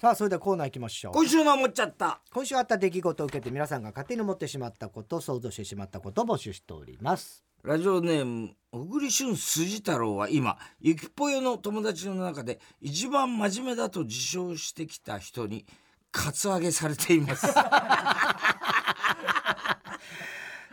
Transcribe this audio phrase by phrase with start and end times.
[0.00, 1.12] さあそれではコーナー行きましょう。
[1.12, 2.20] 今週の思っちゃった。
[2.32, 7.44] 今週あった出来事を受けて皆さんが勝手に思ってしまったこと想像してしまったことを募集しております。
[7.64, 15.66] ラジオネーム小栗旬筋太郎は今ゆきぽよの友達の中で一番真面目だと自称してきた人に
[16.12, 17.48] カツアゲされています。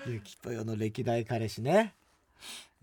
[0.05, 1.96] ゆきぽよの歴代彼氏ね。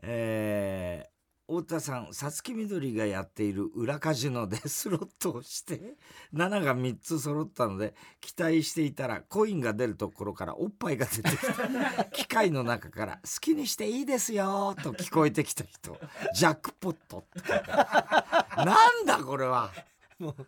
[0.01, 1.12] えー
[1.61, 5.97] 太田さんさつきみどりがやっている裏カジノでスロットをして
[6.33, 15.99] 7が3つ揃ったので期待していたらコインが出るところからおっぱいが出てきた機械の中から 「好きにしていいですよ」と聞こえてきた人。
[16.35, 17.27] ジャックポット
[18.57, 19.71] なんだこれは。
[20.19, 20.47] もう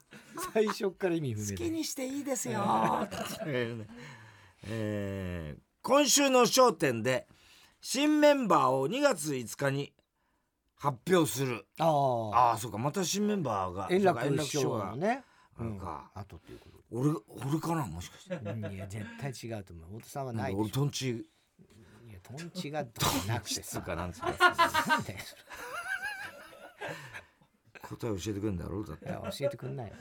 [0.52, 3.08] 最初から意味不明好きだにしていいですよ
[4.62, 7.26] えー今週の『笑点』で
[7.80, 9.92] 新メンバーを2月5日に
[10.76, 11.66] 発表する。
[11.78, 12.78] ああああそうか。
[12.78, 15.24] また新メンバーが円楽師匠のね。
[15.58, 17.10] うんかあとっていうこと俺
[17.48, 18.34] 俺かなもしかして。
[18.34, 19.98] うんいや絶対違うと思う。
[19.98, 20.74] 太田さんはないで俺しょ。
[20.74, 21.10] トンチ。
[21.10, 21.14] い
[22.12, 22.84] やトンチが
[23.26, 24.32] なくてつさうかなんつうか。
[27.82, 29.06] 答え教えてくんだろうだって。
[29.06, 29.94] れいや教えてくんないよ。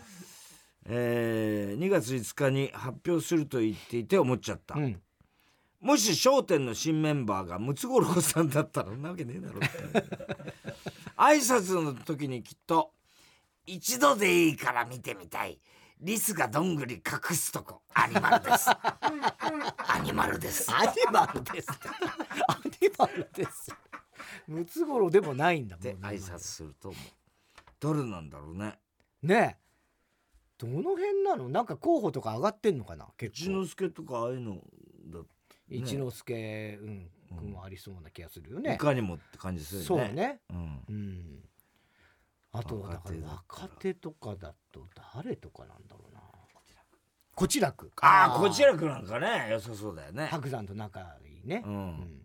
[0.86, 5.02] えー、2月5日に発表すると言っていて思っちゃった、うん。
[5.80, 10.53] もし『笑点』の新メンバーがムツゴロウさんだったらなわけねえだろって
[11.24, 12.92] 挨拶の時にきっと
[13.66, 15.58] 「一度でいいから見てみたい」
[16.02, 23.72] 「リスがどんぐり隠すとこアニマルです」「アニマルです」アニマルですアニマルです。
[24.48, 27.02] ムツゴロウでもないんだもんで挨拶すると思う。
[27.80, 28.78] 誰なんだろうね。
[29.22, 29.64] ねえ。
[30.58, 31.48] どの辺なの？
[31.48, 33.08] なんか候補とか上がってんのかな？
[33.18, 34.62] 結一構之輔とかああいうの
[35.08, 35.20] だ
[35.70, 40.06] 一之輔うん君もありそうな気がするよいねかにもって感じするよね。
[40.08, 40.40] そうね。
[40.50, 40.84] うん。
[40.90, 41.50] うん。
[42.52, 46.22] あとはだから若若手とかだと誰とかなんだろうな。
[47.36, 47.92] こちらく。
[48.02, 49.48] ああこちらくなんかね。
[49.50, 50.28] 良さそうだよね。
[50.28, 51.64] 白山と仲いいね。
[51.66, 51.76] ううん。
[51.76, 52.22] ん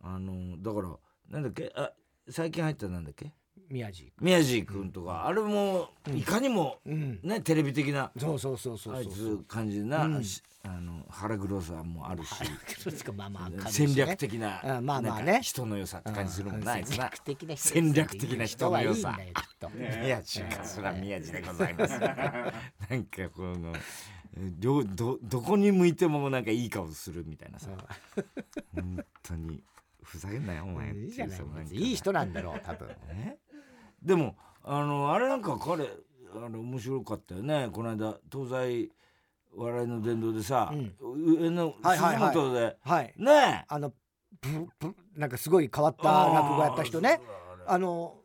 [0.00, 0.96] あのだから
[1.28, 1.72] なんだっけ？
[1.74, 1.92] あ
[2.30, 3.32] 最近入ったなんだっけ？
[3.70, 7.20] 宮地宮地君とか、あれもいかにもうん。
[7.22, 10.24] ねテレビ的なそうそうそうそうあいつ感じな、うん。
[10.24, 12.34] しあの腹黒さもあるし。
[13.70, 13.94] 戦ね。
[13.94, 15.24] 略的なうんまあまあね。
[15.24, 19.18] なんか人の良さって感じするもんなあいつ戦な略的な人戦略的な人の良さ
[20.02, 21.98] 宮地かそら宮地でございます。
[22.00, 22.12] なん
[23.04, 23.72] かこの
[24.58, 27.70] どどどこに向いてもなんかいい顔するみたいなさ。
[28.74, 29.62] 本当に
[30.02, 31.38] ふざけんなよお前いいじゃない。
[31.38, 31.74] ってうさんか。
[31.74, 32.88] いい人なんだろう多分。
[33.08, 33.36] え？
[34.08, 35.84] でもあのあれなんか彼
[36.34, 37.68] あの面白かったよね。
[37.70, 38.90] この間東西
[39.54, 42.32] 笑いの殿堂でさ、上のはいはいはい。
[42.32, 43.14] 鈴本で、はい。
[43.18, 43.92] ねあの
[44.40, 47.20] ぶぶなんかすごい変わった落語やった人ね。
[47.66, 48.16] あの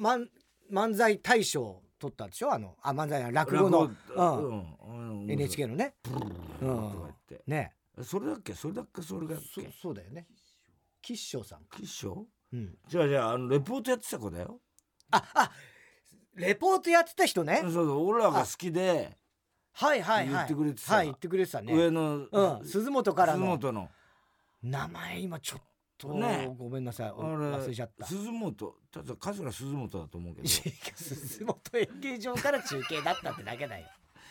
[0.00, 0.26] 漫
[0.72, 2.52] 漫才大賞取ったでしょ？
[2.52, 5.22] あのあ漫才や落語の、うん。
[5.22, 5.30] うん。
[5.30, 6.28] NHK のね、うとんか
[7.28, 9.38] 言ってねそれだっけそれだっけそれだっ
[9.80, 10.26] そうだよね
[11.02, 14.58] 吉祥さんか、吉祥うん、じゃあじゃああのレポートやってた子だよ
[16.34, 17.60] レポートやってた人ね。
[17.62, 19.16] そうそう俺らが好きで
[19.72, 20.28] はいはいはい。
[20.28, 20.94] 言ってくれてた。
[20.94, 21.72] はい言ってくれてたね。
[21.74, 23.56] 上のうん鈴本からの。
[23.56, 23.88] 鈴本の。
[24.62, 25.62] 名前今ちょっ
[25.96, 26.54] と、ね。
[26.58, 27.10] ごめんなさい。
[27.10, 28.06] 忘れちゃった。
[28.06, 30.48] 鈴本ただ桂鈴本だと思うけど。
[30.48, 33.86] 鈴本演芸場から中継だったってだけだよ。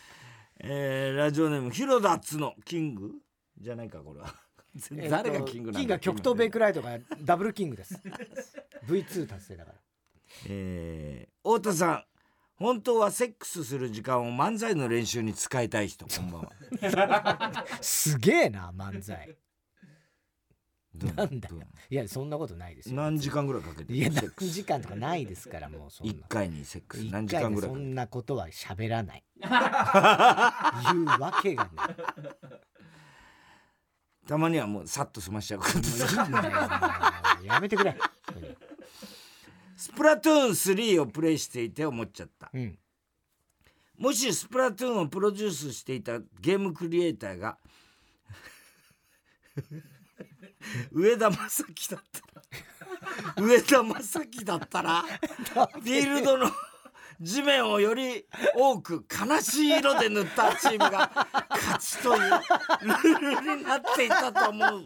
[0.62, 3.12] えーラジオネーム広田っつのキング。
[3.58, 4.34] じゃないかこれは。
[5.10, 8.00] 誰がキングなんだキングは極東ベイクライトがダブルキングです。
[8.86, 9.78] V2 達成だから
[10.48, 12.04] えー太田さん
[12.56, 16.50] 本当はセックスする時間を漫才の練習に使いたい人こんばんは。
[17.80, 19.34] すげえな漫才。
[21.16, 21.48] なんだ
[21.88, 22.96] いやそんなことないですよ。
[22.96, 27.02] 何時間ぐらいかけていや何時間とかないですからもうそんな一回にセックス。
[27.04, 29.24] 一何時間回ぐらいそんなことは喋らない。
[29.40, 31.96] 言うわけがない。
[34.28, 37.96] たまにはもうさっと済ましちゃうことやめてくれ
[39.80, 42.50] スプラトゥーン3をプレイしていて思っちゃった。
[42.52, 42.78] うん。
[43.96, 47.56] もしスプラトゥーンをプロデュースしていたゲームクリエイターが
[50.92, 52.20] 上田正樹だった
[53.40, 56.50] ら上田正樹だったらフィールドの
[57.18, 61.10] 地面をより多く悲しい色で塗ったチームが
[61.48, 64.84] 勝ちというルールになっていたと思う。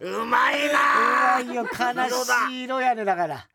[0.00, 1.62] うまいなあいよ。
[1.62, 1.68] 悲
[2.50, 3.48] しい色やねだから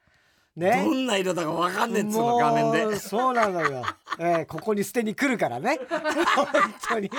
[0.55, 0.83] ね。
[0.83, 2.95] どんな色だか分かんねえっつうの画面で。
[2.97, 3.83] そうなのよ、
[4.19, 5.79] えーここに捨てに来るからね。
[6.35, 6.47] 本
[6.89, 7.09] 当に、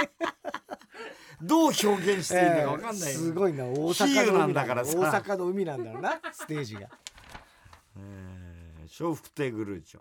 [1.42, 4.66] どう表現していいのえか分かんないよ、ーすごいな大比阪の海だ。
[4.66, 4.98] からさ。
[4.98, 6.88] 大阪の海なんだろうなステージが。
[7.96, 10.00] えー笑福亭グルーチョ。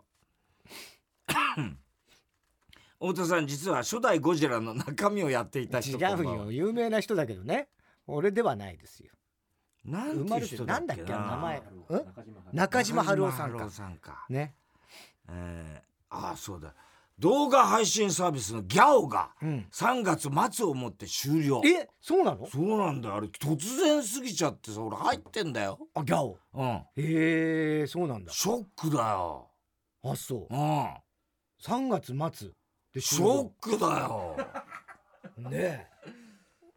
[3.00, 6.52] 太田さん実は初代ゴジラの中身をやっていた人違うよ。
[6.52, 7.70] 有名な人だけどね。
[8.06, 9.14] 俺ではないですよ
[9.86, 10.80] なんてていう人だな？
[10.80, 11.58] んだっけ名前。
[11.58, 11.64] ん
[12.54, 13.32] 中島春夫。
[13.32, 13.70] さんか。
[13.70, 14.26] さんか。
[14.30, 14.54] ね。
[15.30, 16.74] えー、ああそうだ。
[17.20, 19.68] 動画配信サービスのギャオがうん。
[19.72, 21.62] 3月末をもって終了。
[21.66, 21.88] え？
[22.00, 22.48] そうなの？
[22.48, 23.16] そうなんだよ。
[23.16, 25.80] あれ突然過ぎちゃってさ俺入ってんだよ。
[25.94, 26.38] あギャオ？
[26.54, 26.68] うん。
[26.70, 26.84] へ
[27.82, 28.32] えそうなんだ。
[28.32, 29.50] ショックだよ。
[30.04, 30.54] あそう。
[30.54, 30.88] うん。
[31.64, 32.50] 3月末
[32.94, 34.36] でショックだよ。
[35.38, 35.91] ねえ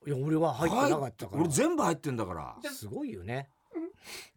[0.07, 1.43] いや俺は入ってなかったから。
[1.43, 2.71] 俺全部入ってんだから。
[2.71, 3.49] すごいよね。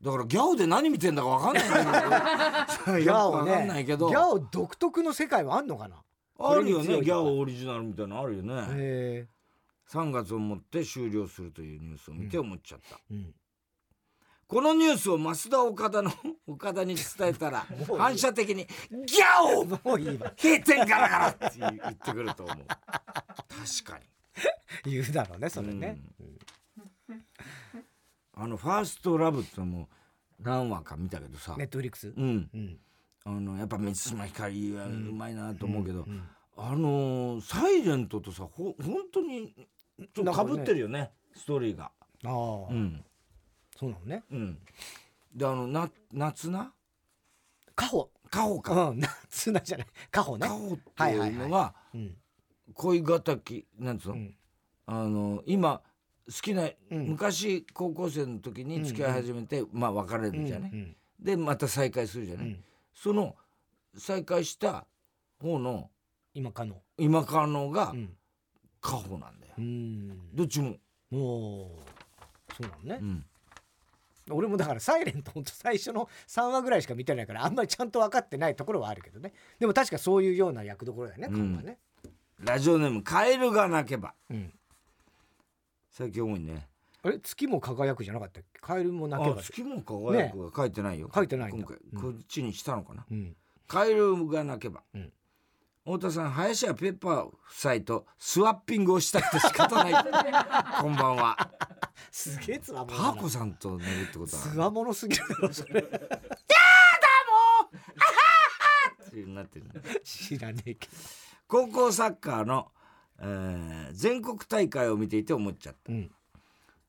[0.02, 1.64] だからギャオで何見てんだか分かんない。
[1.64, 4.10] け どギャオよくわかんねないけど。
[4.10, 6.04] ギャオ独特の世界はあんのかな？
[6.40, 7.02] あるよね。
[7.02, 8.54] ギャオオリジナルみたいなのあるよね。
[8.70, 9.28] へ
[9.90, 13.36] 3月をもって終了するというニュースを見て思っちゃった、えうん。
[14.48, 16.12] このニュースを増田岡田の
[16.48, 17.66] 岡田に伝えたら
[17.98, 18.66] 反射的に
[19.06, 19.66] 「ギャオ！
[19.66, 20.32] もういいわ。
[20.42, 22.58] 閉店ガラガラ!」って言ってくると思う。
[22.68, 24.06] 確かに
[24.86, 26.00] 言うだろうねそれね。
[28.34, 29.90] あの「ファーストラブってのも
[30.40, 32.10] 何話か見たけどさ、ネットフリックス？
[32.10, 32.50] うん。
[32.54, 32.80] うん。
[33.26, 36.24] あのやっぱ満島ひかりはうまいなと思うけど、うん
[36.56, 39.54] あのーサイレントとさほ本当に
[40.14, 41.92] ちょっとかぶってるよねストーリーが。
[42.26, 42.68] ああ。
[42.70, 43.04] うん。
[43.76, 44.24] そうなのね。
[44.32, 44.60] うん。
[45.34, 46.74] であのな夏な
[47.76, 48.12] カホ。
[48.30, 49.88] カホか、うん夏菜じゃない。
[50.12, 50.48] カホね。
[50.48, 52.18] カホっていうのがうん
[52.74, 54.36] 恋敵なんつうの、うん。
[54.86, 55.82] あの今
[56.28, 57.08] 好きな、うん。
[57.10, 60.96] 昔高校生の時に付き合い始めて、まあ別れるじゃね、うん。
[61.20, 62.64] でまた再会するじゃない、うん。
[62.94, 63.36] その
[63.98, 64.86] 再会した
[65.42, 65.90] 方の
[66.34, 66.82] 今かの。
[66.98, 68.18] 今カノがうん。
[68.80, 70.36] カホなんだよ、うん。
[70.36, 70.76] どっちも、
[71.10, 71.72] も
[72.50, 73.00] うそうなのね。
[73.02, 73.26] うん、
[74.30, 79.34] 俺もだから「サイレントほんと最初の3話ぐらいしか見てないからあんまりちゃんと分かってないところはあるけどね。
[79.60, 81.66] でも確かそういうような役どころだよねうん。
[81.66, 81.80] ね
[82.40, 84.14] ラジオネームカエルが鳴けば。
[84.30, 84.54] うん。
[85.90, 86.68] 最近多いね。
[87.04, 87.20] あれ？
[87.20, 88.60] 月も輝くじゃなかったっけ？
[88.60, 89.40] カエルも泣けば。
[89.40, 91.66] あ月も輝くが書いてないよ、書いてないんだ。
[91.66, 91.78] 今回。
[91.94, 92.02] うん。
[92.02, 93.36] こっちにしたのかな、うん。
[93.68, 95.12] カエルが鳴けば、うん。
[95.86, 99.94] 太田さん林家ペッパー夫妻とスワッピングをしたくて仕方ない。
[100.82, 101.52] こんばんは。
[102.12, 103.14] すげえつわもパのだな。
[103.14, 105.82] ーコさんと寝るってことつはわものすぎるだろそれ。
[105.82, 105.84] っ
[109.10, 109.72] てなってるね
[110.04, 110.94] 知らねえけど
[111.48, 112.68] 高校サッカーの、
[113.20, 115.92] えー全国大会を見ていて思っちゃった。
[115.92, 116.12] うん。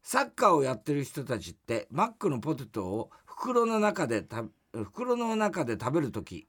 [0.02, 6.46] サッカーをやってる人たちってマックのポテトを袋の中でた袋の中で食べる時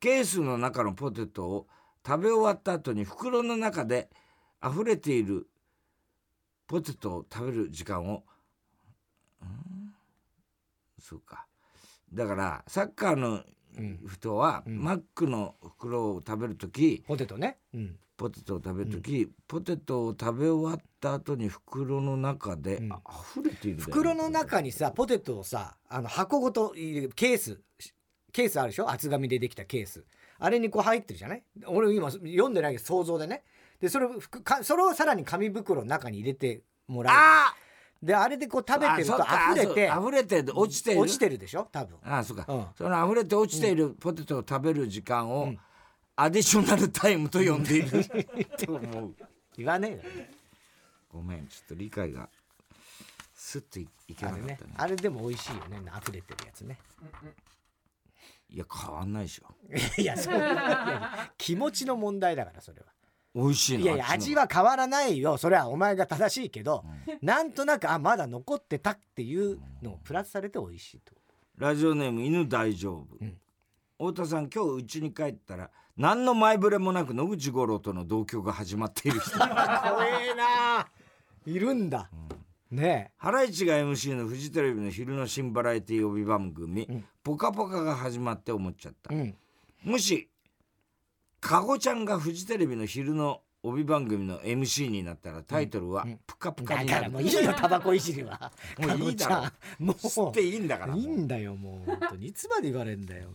[0.00, 1.66] ケースの中のポテトを
[2.06, 4.08] 食べ終わった後に袋の中で
[4.64, 5.46] 溢れている
[6.66, 8.22] ポテトを食べる時間を
[9.42, 9.92] うん？
[10.98, 11.46] そうか。
[12.12, 13.44] だからサッカーのうん
[14.08, 14.82] 人は、うん。
[14.82, 17.58] マックの袋を食べる時ポテトね。
[17.74, 17.96] うん。
[18.16, 22.92] ポテトを食べる時、ポテトを食べ終わった後に袋の中で、うん。
[22.92, 23.00] あ
[23.32, 26.74] 溢れている袋の中にさポテトをさあの箱ごと
[27.16, 27.60] ケース
[28.32, 28.90] ケースあるでしょ？
[28.90, 30.04] 厚紙でできたケース。
[30.38, 31.42] あれにこう入ってるじゃない？
[31.66, 33.42] 俺今読んでないけど想像でね。
[33.80, 34.12] でそれを
[34.62, 37.14] それをさらに紙袋の中に入れてもらう。
[37.16, 37.54] あ
[38.04, 41.00] であれでこう食べてるとあ溢れて溢れて落ちている。
[41.00, 41.66] 落ちてるでしょ？
[41.72, 41.96] 多分。
[42.04, 42.66] あそうか、うん。
[42.76, 45.58] その溢れて落ちているポテトを食べる時間を、うん。
[46.16, 48.04] アディショナルタイムと呼んでいる。
[48.64, 49.14] と思う。
[49.56, 49.96] 言わねえよ。
[49.98, 50.30] ね
[51.10, 52.28] ごめんちょっと理解が
[53.34, 54.52] スッといいけなかったね。
[54.52, 55.80] ねあれでも美味しいよね。
[56.02, 56.78] 溢れてるやつね。
[58.50, 59.46] いや変わんないでしょ。
[60.00, 60.40] いやそう。
[61.38, 62.86] 気持ちの問題だからそれは
[63.34, 65.36] 美味しいのいやいや味は変わらないよ。
[65.36, 66.84] それはお前が正しいけど、
[67.20, 71.12] なんとなくあまだ残ってたっていうのをプラスされて美味しいと。
[71.58, 73.36] ラジオネーム犬大丈夫、うん。
[73.98, 79.38] 太田さん今日家に帰ったら何の前触れもなく野口五郎との同居が始まっている人。
[79.38, 80.88] 怖えな。
[81.46, 82.08] いるんだ、
[82.70, 89.12] ねハライチが MC のフジテレビの昼の新バラエティ帯番組ん「ぽかぽか」が始まって思っちゃった。
[89.12, 89.34] え、
[89.84, 90.30] うん、もし
[91.44, 97.00] かごちゃんがフジテレビの昼の帯番組の MC になったらタイトルはうん「ぷかぷか」だになる。
[97.02, 98.50] からもういいよタバコいじりは。
[98.80, 99.84] もういいだろ。
[99.84, 99.96] もう。
[99.96, 101.90] 吸っていいんだからいいんだよもう。
[101.90, 103.28] 本当にいつまで言われんだよ。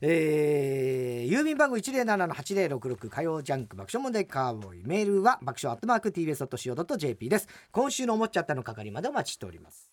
[0.00, 4.82] えー、郵便番号107-8066火曜ジャンク爆笑問題カーボーイ。
[4.84, 7.48] メールは爆笑アットマーク TBS.CO.JP です。
[7.70, 9.92] 今週の思っちゃったの係までお待ちしております。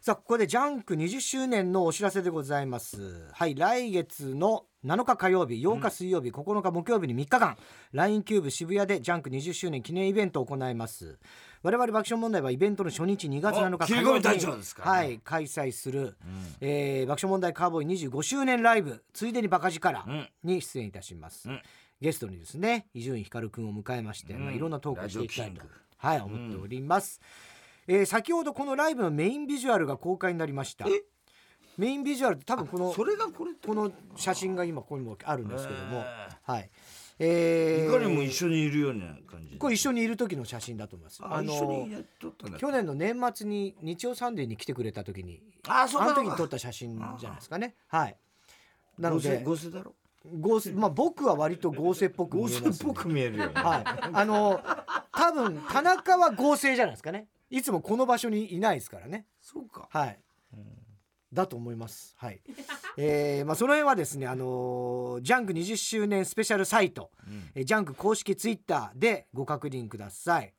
[0.00, 3.28] さあここでジャンク20周年のお知らせでございます。
[3.32, 7.56] はい来月の7日火曜日8日水曜日、9日木曜日に3日間。
[7.92, 11.18] LINE キューブ渋谷でジャンク20周年記念イベントを行います。
[11.62, 14.98] 我々爆笑問題はイベントの初日2月7日お切り込み隊長ですからね。
[14.98, 16.16] はい開催する、
[16.60, 20.28] えー爆笑問題カーボーイ25周年ライブついでにバカ力うん。
[20.42, 21.62] に出演いたします、うん。
[22.00, 24.44] ゲストにですね伊集院光くんを迎えまして、うん。
[24.46, 25.62] まあ、いろんなトークをしていきたいと
[25.98, 27.20] はい思っております、
[27.86, 30.86] えー先ほどこのライブのメインビジュアルが公開になりました。
[30.88, 31.02] え
[31.78, 36.04] メインビジュアルって多分このそれがこれこの写真が今ここにもあるんですけども、へ
[36.42, 36.70] はい。
[37.18, 41.22] えーいかにも一緒にいるような感じこれ一緒にいる時の写真だと思います。
[41.22, 41.52] ああの
[42.58, 47.74] 去年の年末に日曜サンデーに来てくれた時にあそうあの時に撮った写真じゃないですかね。
[47.88, 48.16] はい。
[48.98, 49.94] なので合成だろ。
[50.40, 53.52] 合成まあ僕は割と合成っぽく見合えます、ね、成っぽく見えるよね。
[53.54, 53.84] はい。
[54.12, 54.60] あの
[55.12, 57.26] 多分田中は合成じゃないですかね。
[57.50, 59.26] いつもこの場所にいないですからね。
[59.40, 59.88] そうか。
[59.90, 60.18] はい
[61.32, 62.14] だと思います。
[62.18, 62.40] はい。
[62.96, 67.50] えーまあその辺はですねあのージャンク20周年スペシャルサイトうん。
[67.54, 70.52] えージャンク公式ツイッターでご確認ください、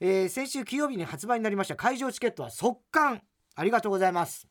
[0.00, 3.22] えー先週金曜日に発売になりました会場チケットは速乾。
[3.54, 4.46] ありがとうございます。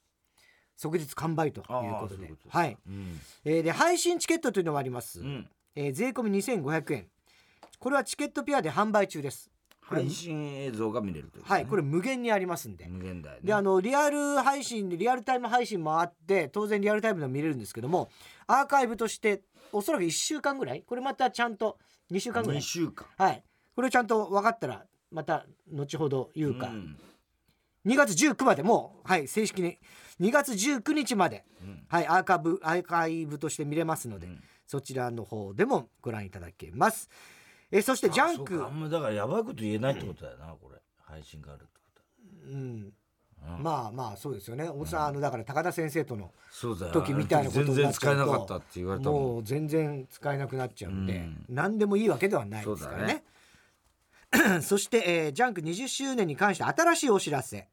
[0.77, 1.65] 即日完売という
[1.99, 2.31] ことで。
[2.49, 3.19] はい、うん。
[3.45, 5.47] えーで配信チケットというのがあります、うん。
[5.75, 7.07] えー税込み2500円。
[7.79, 9.50] これはチケットピアで販売中です
[9.95, 11.49] 配信映像が見れるというね。
[11.49, 13.39] はいこれ無限にありますんで、無限大ね。
[13.43, 18.09] であのリアル配信でリアルタイム配信もあって当然リアルタイムでも見れるんですけども
[18.47, 20.83] アーカイブとしておそらく1週間ぐらい？
[20.83, 21.77] これまたちゃんと
[22.11, 23.07] 2週間ぐらい？2週間。
[23.17, 23.43] はい。
[23.75, 26.97] これちゃんと分かったらまた後ほど言うか、ん。
[27.85, 29.77] 2月19までもうはい正式に。
[30.19, 31.83] 2月19日まで、うん。
[31.87, 34.43] はいアーカイブアーカイブとして見れますので、うん。
[34.67, 37.09] そちらの方でもご覧いただけます
[37.71, 38.59] えそしてジャンク。
[38.59, 40.77] かあんまだからやばいこと言えないってことだよなこれ。
[40.97, 41.81] 配信があるってこ
[42.45, 42.91] うん
[43.43, 43.55] とは。
[43.55, 43.63] うん。
[43.63, 44.69] まあまあそうですよね。
[44.69, 46.91] おさんあのだから高田先生とのそうだよ。
[46.91, 49.21] 時みたいなこと全然になっち使えなかったって言われたもん。
[49.21, 51.45] もう全然使えなくなっちゃうんで、うん。
[51.49, 53.23] 何でもいいわけではないですからね。
[54.61, 57.67] そ して、えージャンク20周年に関して新しいお知らせ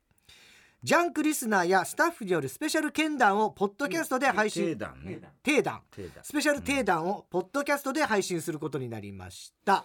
[0.85, 4.64] ジャンクリスナーやスタッフによるスペシャル見談をポッドキャストで配信。
[4.64, 5.20] 定談ね。
[5.42, 5.80] 定談
[6.23, 9.85] スペシャル定談をポッドキャストで配信することになりました、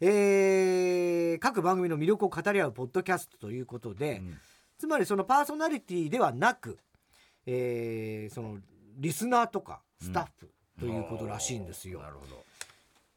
[0.00, 4.38] えー各番組の魅力を語り合うポッドキャストということで、うん。
[4.78, 6.78] つまりそのパーソナリティではなく、
[7.46, 8.58] えーその
[8.96, 12.00] リスナーとかスタッフということらしいんですよ。
[12.00, 12.44] なるほど。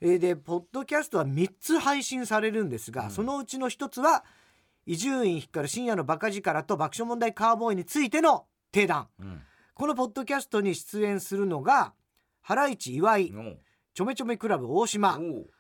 [0.02, 4.24] えーでポッドキャストは3つ配信されるんですが、そのうちの1つは
[4.86, 9.08] 伊集院光深夜のバカ力と爆笑問題カーボーイについての定談。
[9.20, 9.42] うん。
[9.74, 11.94] このポッドキャストに出演するのが
[12.42, 13.32] ハライチ岩井
[13.94, 15.20] ちょめちょめクラブ大島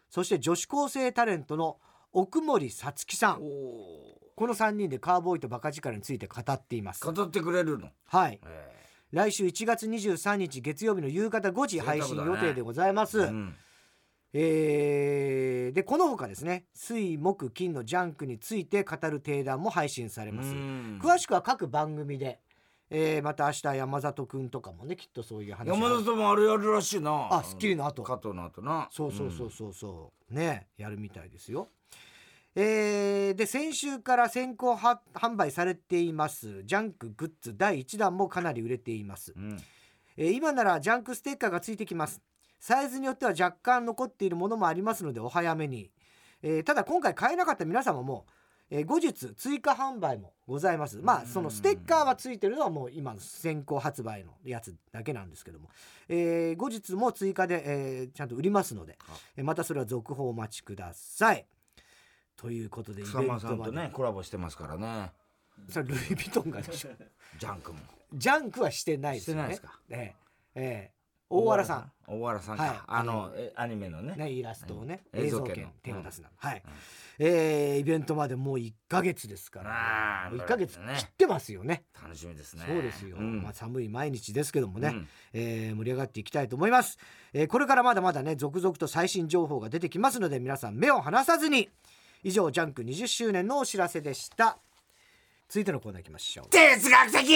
[0.09, 1.77] そして女子高生タレントの
[2.11, 3.39] 奥森さつきさん。
[3.39, 7.05] この3人でカーボーイとバカ力について語っています。
[7.05, 7.89] 語ってくれるの？
[8.05, 8.39] はい。
[8.45, 8.79] え。
[9.11, 13.55] 来週1月23日月曜日の夕方5時配信予定でございます、えうん
[14.33, 20.99] えーでこの他ですね水木金のジャンクについて語る定談も配信されます、うん。
[21.01, 22.39] 詳しくは各番組で、
[22.89, 27.27] えーまた明日山里くんとかもねきっとそういう話が山里もあれやるらしいな。
[27.31, 28.03] あスッキリの後。
[28.03, 28.87] 加藤の後な。
[28.91, 31.69] そうそうそうそうそう、ねやるみたいですよ。
[32.55, 39.33] えーで先週から先行は販売されていますジャンクグッズ第1弾もかなり売れています。
[39.35, 39.59] うん。
[40.17, 42.21] えー今ならジャンクステッカーがついてきます
[42.59, 45.91] サイズによっては若干残っているものもありますのでお早めに、
[46.41, 48.25] えーただ今回買えなかった皆様も、
[48.69, 50.97] えー後日追加販売もございます。
[51.01, 55.69] まあそのステッカーはついてるのはもう今の先行発売のやつだけなんですけども、
[56.07, 58.97] えー後日も追加で、えーちゃんと売りますので、
[59.37, 61.45] えーまたそれは続報お待ちください。
[62.35, 65.11] ということでイベ草ントさんとねコラボしてますからね。
[65.69, 66.89] それルイ・ヴィトンがでしょ。
[67.37, 67.79] ジャンクも。
[68.13, 69.41] ジャンクはしてないですよね。
[69.41, 69.79] してないですか。
[69.89, 70.15] え
[70.55, 70.98] えええ
[71.29, 71.91] 大原さん。
[72.07, 72.79] 大原さんか、はい。
[72.87, 74.15] あのえアニメのね。
[74.15, 75.25] ね、イラストをね、うん。
[75.25, 76.71] 映像権手を出すな、はい、うん
[77.19, 81.83] えーイベントまでもう1ヶ月ですから、ああ1ヶ月ね切ってますよね。
[82.01, 82.63] 楽しみですね。
[82.67, 83.43] そうですよ、ん。
[83.43, 85.07] まあ、寒い毎日ですけどもね、うん。
[85.33, 86.97] えー盛り上がっていきたいと思います、
[87.33, 91.69] えーこれからまだまだね続々と最新情報が出てきますので皆さん目を離さずに
[92.23, 94.57] 以上ジャンク20周年のお知らせでした。
[95.47, 96.49] 続いてのコーナー行きましょう。
[96.49, 97.29] 哲学的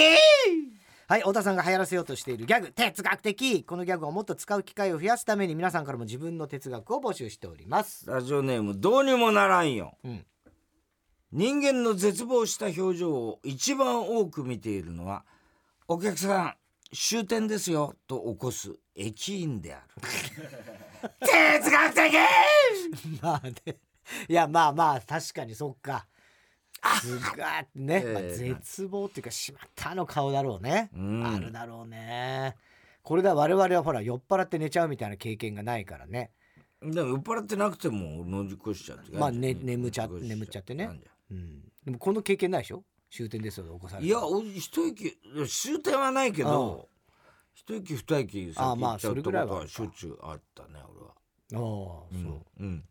[1.06, 3.62] はい太田さんが流行らせようとしているギャグ哲学的。
[3.64, 8.06] このギャグをもっと使う機会を増やすために皆さんからも自分の哲学を募集しております。
[8.06, 9.98] ラジオネームどうにもならんよ。
[10.02, 10.24] うん。
[11.30, 15.24] 人間の絶望した表情を一番多く見ているのは
[15.88, 16.54] お客さん
[16.94, 21.08] 終点ですよと起こす駅員である。
[21.20, 22.14] 哲学的！
[23.20, 23.76] まあね。
[24.28, 26.06] いやまあまあ確かにそっか
[27.00, 28.12] すがーね、ええ。
[28.12, 31.26] まあ、絶望っていうかしまったあの顔だろうね、うん。
[31.26, 32.56] あるだろうね。
[33.02, 36.30] これだ我々はほら酔っ払って寝ちゃうみたいな経験がないからね。
[36.82, 40.90] でも酔っ払ってなくても乗り越しちゃってまあね眠っちゃ眠っちゃってね。
[41.30, 41.62] うん。
[41.84, 42.84] でもこの経験ないでしょ？
[43.10, 45.16] 終点ですよ起こされたいやお一息
[45.48, 46.88] 終点はないけど
[47.54, 49.48] 一息二息先あまあ行っちゃうそれぐらいは。
[49.48, 51.10] とことはしょっちゅうあったね俺は。
[51.10, 51.14] あ
[51.54, 52.84] あそう、うん。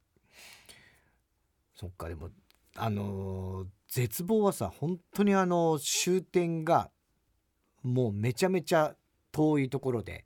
[1.76, 2.30] そっかでも
[2.76, 6.90] あのー絶望はさ本当にあの終点が
[7.84, 8.96] もうめちゃめちゃ
[9.32, 10.26] 遠いところで。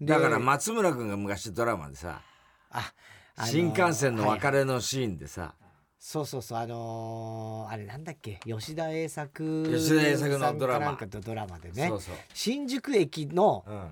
[0.00, 2.20] でだから松村君が昔ドラマでさ
[2.70, 2.92] あ
[3.36, 5.54] あのー新幹線の別はいれのシーンでさ
[5.98, 8.38] そうそうそうあのーあれなんだっけ？
[8.44, 11.90] 吉田栄作吉田栄作のドラマなんかのドラマでね。
[12.34, 13.90] 新宿駅のうん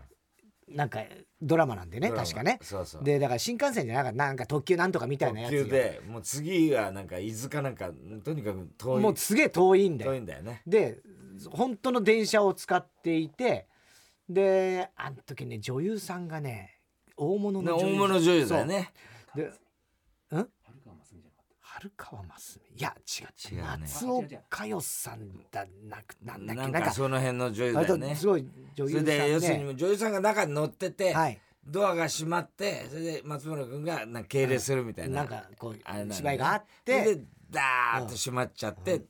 [0.70, 1.00] なんか
[1.40, 2.58] ドラマなんでね確かね。
[2.62, 3.04] そうそう。
[3.04, 5.52] でだから新幹線じゃなかなんか特急なんとかみたいなやつ。
[5.52, 7.90] が特急でもう次はなんか伊豆かなんか
[8.24, 9.02] とにかく遠い。
[9.02, 10.12] もうすげえ遠いんだよ。
[10.12, 10.62] 遠いんだよね。
[10.66, 10.98] で
[11.50, 13.66] 本当の電車を使っていて
[14.28, 16.80] であの時ね女優さんがね
[17.16, 17.94] 大物ねの女優。
[17.94, 18.92] 大物女優だよね。
[19.34, 19.44] そう。
[19.44, 20.48] でん？
[21.80, 23.64] 春川真澄いや違う違うね。
[23.82, 25.20] 松尾佳代さん
[25.52, 28.16] だなくなんだっけなんかかその辺の女優だよね。
[28.16, 28.44] すごい
[28.74, 31.40] 女そ優さんれで要するでに女優さんが中に乗ってて、はい。
[31.64, 37.20] ドアが閉まってそれで松村君がなんか敬礼するみたいな、なんかこあれ芝居があっそれてで
[37.50, 39.02] ダーッと閉まっちゃって、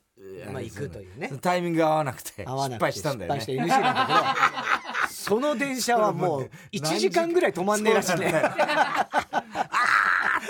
[0.43, 1.31] あれまあ行くというね。
[1.41, 3.41] タイミングが合わなくて失敗したんだよね。
[3.41, 9.09] 失敗して NG なんだけどその電車はもう1時間ぐらい止まんねえらしいねそうなんだよ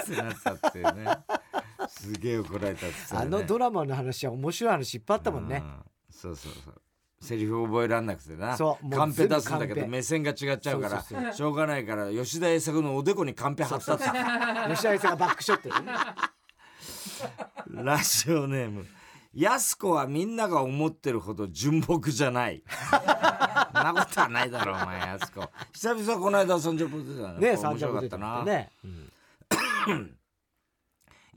[0.03, 1.19] ってなったっていうね
[1.89, 5.63] すげえ怒られたっつってたあのドラマの話は面白い話いっぱいあったもんね。
[5.65, 5.83] うん。
[6.11, 6.75] そうそうそう。
[7.21, 8.57] セリフ覚えらんなくてな。
[8.57, 11.33] そうカンペ出すんだけど目線が違っちゃうから。
[11.33, 14.05] しょうがないから吉田栄作のおでこにカンペ貼ったって
[14.71, 15.93] 吉田栄作がバックショットでね。
[17.85, 18.87] ラジオネーム。
[19.35, 22.63] やす子はみんなが思ってるほど純朴じゃない。
[22.93, 25.49] なことはないだろお前やす子。
[25.73, 27.41] 久々この間30分出たね。
[27.41, 28.39] ね面三着出たな。
[28.39, 28.87] たね、う
[29.93, 30.15] ん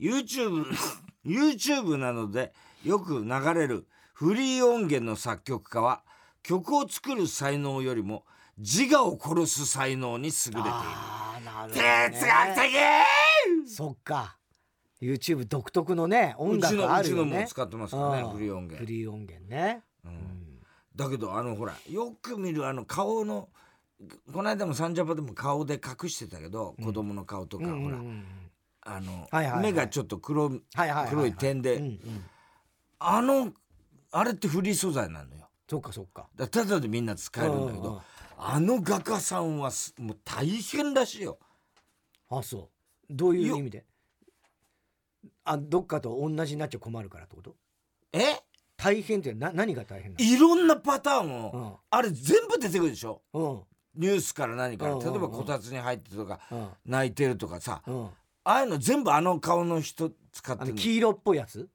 [0.02, 0.66] YouTube
[1.24, 2.52] YouTube などで
[2.84, 6.02] よく流れるフリー音源の作曲家は
[6.42, 8.24] 曲を作る才能よりも
[8.58, 10.60] 自我を殺す才能に優れている。
[10.68, 12.54] ああなるほど、哲ね、学
[13.64, 13.70] 的！
[13.70, 14.36] そっか。
[15.00, 18.30] YouTube 独特のね音うちの楽あうちのもるよね使ってますからねうん。
[18.32, 18.84] フリー音源。
[18.84, 20.14] フリー音源ね、ううん。
[20.14, 20.18] ん
[20.96, 23.48] だけどあのほらよく見るあの顔の
[24.32, 27.76] この間もサンジャポでも顔で隠してたけど、子供の顔とか、ほら。
[27.76, 28.41] うんうんうん
[28.84, 29.62] あの、はいはいはい。
[29.62, 31.08] 目がちょっと黒はいはいはいはい。
[31.10, 32.00] 黒い点で、うんうん。
[32.98, 33.52] あの
[34.10, 35.48] あれってフリー素材なのよ。
[35.68, 36.28] そっかそっか。
[36.36, 38.00] だただでみんな使えるんだけど、うんうん。
[38.36, 41.38] あの画家さんはすもう大変らしいよ。
[42.28, 42.70] あそ
[43.08, 43.14] う。
[43.14, 43.84] どういうよ意味で？
[45.44, 47.54] あどっかと同じになっちゃ困るからってこと？
[48.12, 48.40] え？
[48.76, 53.22] 大変ってな何が大変ないろんなパターンを、のあれ全部出てくるでしょ？
[53.32, 53.60] うんうん。
[53.94, 55.12] ニュースから何から、うんうんうん。
[55.12, 56.68] 例えばこたつに入ってとかうん。
[56.84, 58.08] 泣いてるとかさ、うん
[58.44, 61.68] ああいうの全部あの顔の人使ってあるのの黄色っぽいやつ？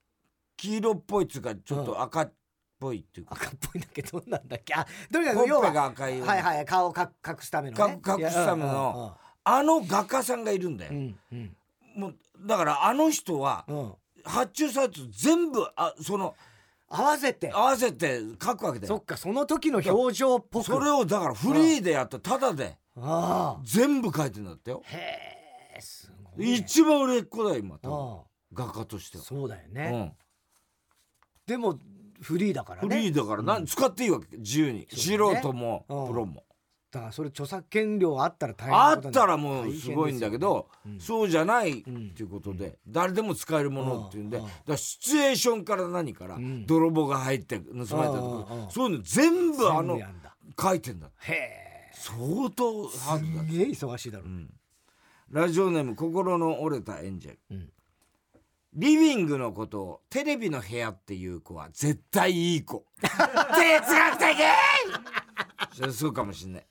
[0.58, 2.34] 黄色っぽいっつうかちょっと赤っ
[2.80, 4.74] ぽいっていうか、赤っぽいんだけどどんなんだっけ？
[4.74, 6.34] あとにかほっぺく要はが赤いような。
[6.34, 7.98] はいはい顔をか隠すためのね。
[8.02, 9.16] か隠すための。
[9.44, 11.56] あの画家さんがいるんだよ、うんうん。
[11.96, 13.80] もうだからあの人はうん。
[13.80, 13.94] うん
[14.26, 16.36] 発注されてる全部あその
[16.90, 17.50] 合わせて。
[17.50, 18.96] 合わせて書くわけだよ。
[18.96, 20.66] そっかその時の表情っぽく。
[20.66, 22.20] それをだからフリーでやった。
[22.20, 22.78] ただで。
[22.98, 23.62] ああ。
[23.64, 24.82] 全部書いてんだってよ。
[24.84, 25.47] へえ
[26.40, 29.92] 一番売れっ子だよ今多画家としては、そうだよね。
[29.94, 30.12] うん、
[31.46, 31.80] でも
[32.22, 36.08] フリーだからフねリーだから、なん使っていいわけ自由に、素人もうん。
[36.08, 36.44] プロも、
[36.90, 44.48] だからそれ著作権料あったら大変あったらもうすごいんだけど、大変ですそうじゃないってうんいうことで、誰でも使えるものっていうんで、うん。
[44.66, 46.66] だシチュエーションから何から、ん。
[46.66, 50.00] 泥棒が入って盗まれたとか、うんうんそういうの全部あの
[50.60, 51.12] 書いてんだ。
[51.20, 51.92] へえ。
[51.94, 53.44] 相当ハードだ。
[53.44, 54.26] すげえ忙しいだろ。
[54.26, 54.54] ううん
[55.32, 57.70] ラジオネーム心の折れたエンジェル、うん。
[58.74, 62.86] リビングのことをテレビの部屋っていう子は絶対いい子。
[63.02, 64.38] 哲学的！
[65.74, 66.66] それそうかもしんない。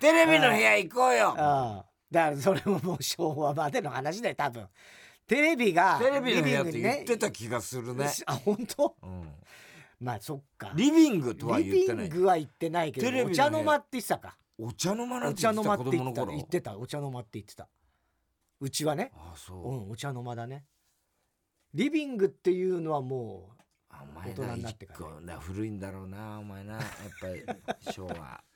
[0.00, 1.34] テレビの部屋行こうよ。
[2.10, 4.66] だからそれももう昭和までの話だよ多分。
[5.26, 8.10] テレビがテレビの部屋って言ってた気がするね。
[8.26, 8.94] あ本当？
[9.02, 9.28] うん。
[9.98, 10.72] まあそっか。
[10.74, 15.62] リビングとはリビ言ってないングは言ってないけどお茶の間って言ってたかお茶の間なんおて言ってた。
[15.62, 16.32] 茶の間って子供の頃？
[16.32, 16.78] 言ってた。
[16.78, 17.68] お茶の間って言ってた。
[18.60, 19.10] うちはね。
[19.14, 20.64] あそう、うんお茶の間だね。
[21.74, 23.50] リビングっていうのはも
[23.88, 26.74] あお前大人なになってから一個な古いんだろうなお前な。
[26.74, 26.82] やっ
[27.20, 27.44] ぱり
[27.92, 28.14] 昭和。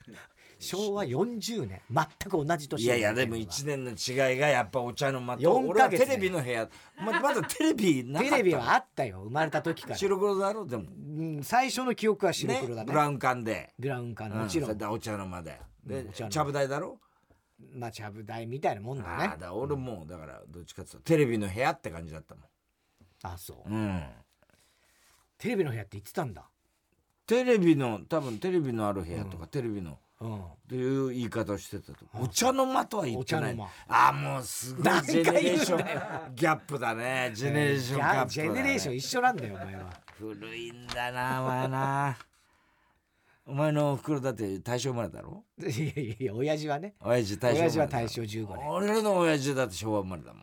[0.08, 0.12] う
[0.58, 6.68] 昭和40年全く同じ年いやいやでも1年の違いがやっぱお茶の間と4俺はテレビの部屋。
[6.98, 8.36] ままだテレビなかった。
[8.36, 10.84] テレビはあったよ生まれた時から、白黒だろでも。
[10.84, 12.86] うん、最初の記憶は白黒だね。
[12.90, 13.72] ブラウン管で。
[13.78, 15.60] ブラウン管うんもちろん、それでお茶の間で。
[15.84, 16.98] でちゃぶ台だろ？
[17.74, 19.08] まあちゃぶ台みたいなもんだね。
[19.10, 22.42] ああだ俺もうだからどっちかっていうとテレビの部屋って感じだったも
[23.22, 24.02] あそう、んうん。
[25.38, 26.48] テレビの部屋って言ってたんだ。
[27.26, 30.40] テレビの多分テレビのある部屋とか、テレビのうん。
[30.68, 32.06] という言い方をしてたと。
[32.14, 33.58] お茶の間とは言ってない。
[33.88, 37.32] ああもうすごい何ジェネ回レーションギャップだね。
[37.34, 39.90] ジェネレーションギャップだ、ね、ジェネレーション一緒なんだよお前は。
[40.18, 42.16] 古いんだなお前な。
[43.48, 45.44] お前のお袋だって大正生まれだろ？
[45.60, 46.94] いやいやいや親父はね。
[47.00, 48.68] 親父大正親父は大正15年。
[48.68, 50.42] 俺の親父だって昭和生まれだもん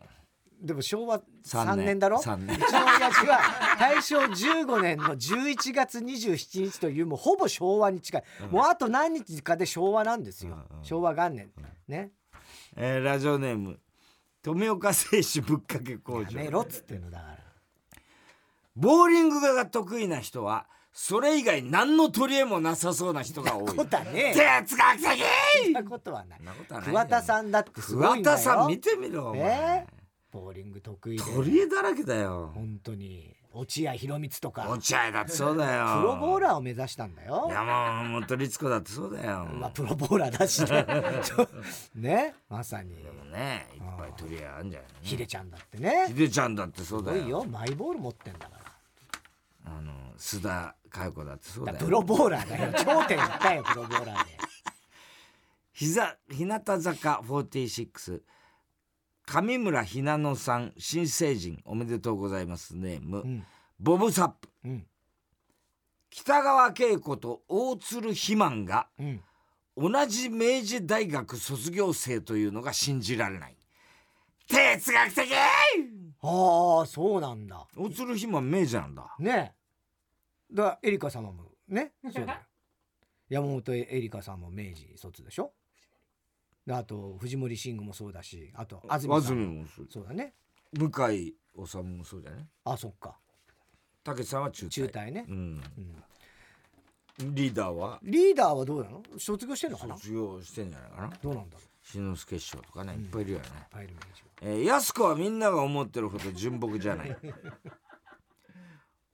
[0.64, 2.22] でも昭和三3年だろ？
[2.22, 2.56] 三年。
[2.56, 3.38] うちの親父は
[3.78, 11.50] 大正15年の11月27日というもうほぼ昭和に近い、もうあと何日かで昭和なんですよ、昭和元年、
[11.86, 12.12] ね。
[12.76, 13.78] えーラジオネーム
[14.42, 17.38] 富岡製紙ぶっかけ工や場めろっつってんのだから。
[18.74, 23.76] ボーリングが得意な人はそれ以外何の取り柄もなさそうな人が多い。
[23.76, 24.34] ことはねえ。
[24.34, 25.22] 哲学的
[25.64, 26.38] そんなことはない。
[26.38, 26.94] そんなことはないよ。
[26.94, 28.36] 桑田さんだってすごいんだよ。
[28.38, 29.42] 桑田さん見てみろお前。
[29.42, 30.03] え？
[30.34, 31.22] ボーリング得意で。
[31.22, 32.50] 取り柄だらけだよ。
[32.54, 33.32] 本当に。
[33.52, 34.68] 落合博満とか。
[34.68, 36.00] 落合だってそうだよ。
[36.00, 37.46] プロボーラーを目指したんだよ。
[37.48, 40.84] 山本律子だってそうだよ、まあプロボーラーだしね。
[41.94, 42.96] ねまさに。
[42.96, 46.06] でもねいっぱい取り柄あるんじゃないヒデちゃんだってね。
[46.08, 47.20] ひでちゃんだってそうすだよ。
[47.22, 47.44] ごいよ。
[47.44, 49.72] マイボール持ってんだから。
[49.76, 51.78] あの須田佳代子だってそうだよ。
[51.78, 52.72] プロボーラーだよ。
[52.72, 54.38] 頂点行ったよプロボーラーで。
[55.72, 58.22] ひざ日向坂46
[59.26, 61.60] 上村ひなのさん新成人。
[61.64, 63.44] おめでとうございますネーム、うん。
[63.80, 64.48] ボブサップ。
[64.64, 64.86] うん。
[66.10, 69.20] 北川景子と大鶴肥満がうん。
[69.76, 73.56] 同じ明治大学卒業生というのが信じられない。
[74.46, 75.32] 哲学的！
[76.22, 77.66] ああそうなんだ。
[77.76, 79.16] 大鶴肥満明治なんだ。
[79.18, 79.54] ね。
[80.52, 82.38] だエリカ様もねそうだよ。
[83.28, 85.44] 山本エリカさんも明治卒でしょ？
[85.44, 85.50] で
[86.70, 89.64] あと藤森慎吾もそうだしあと安住安さんも。
[89.90, 90.04] そう。
[90.06, 90.34] だね。
[90.72, 92.46] 向井治もそうじゃない？
[92.64, 93.16] あそっか。
[94.02, 94.70] 武さんは中退。
[94.70, 95.26] 中退ね。
[95.28, 95.62] う、ん、
[97.20, 98.00] うん、リーダーは？
[98.02, 99.02] リーダーはどうなの？
[99.18, 99.96] 卒業してんのかな？
[99.96, 101.10] 卒業してんじゃないかな？
[101.22, 101.86] どうなんだろう？
[101.86, 104.28] 志の輔師匠とかねいっぱいいるよね、パイル明治は。
[104.40, 107.16] えー、安子はみんなが思ってるほど純朴じゃない。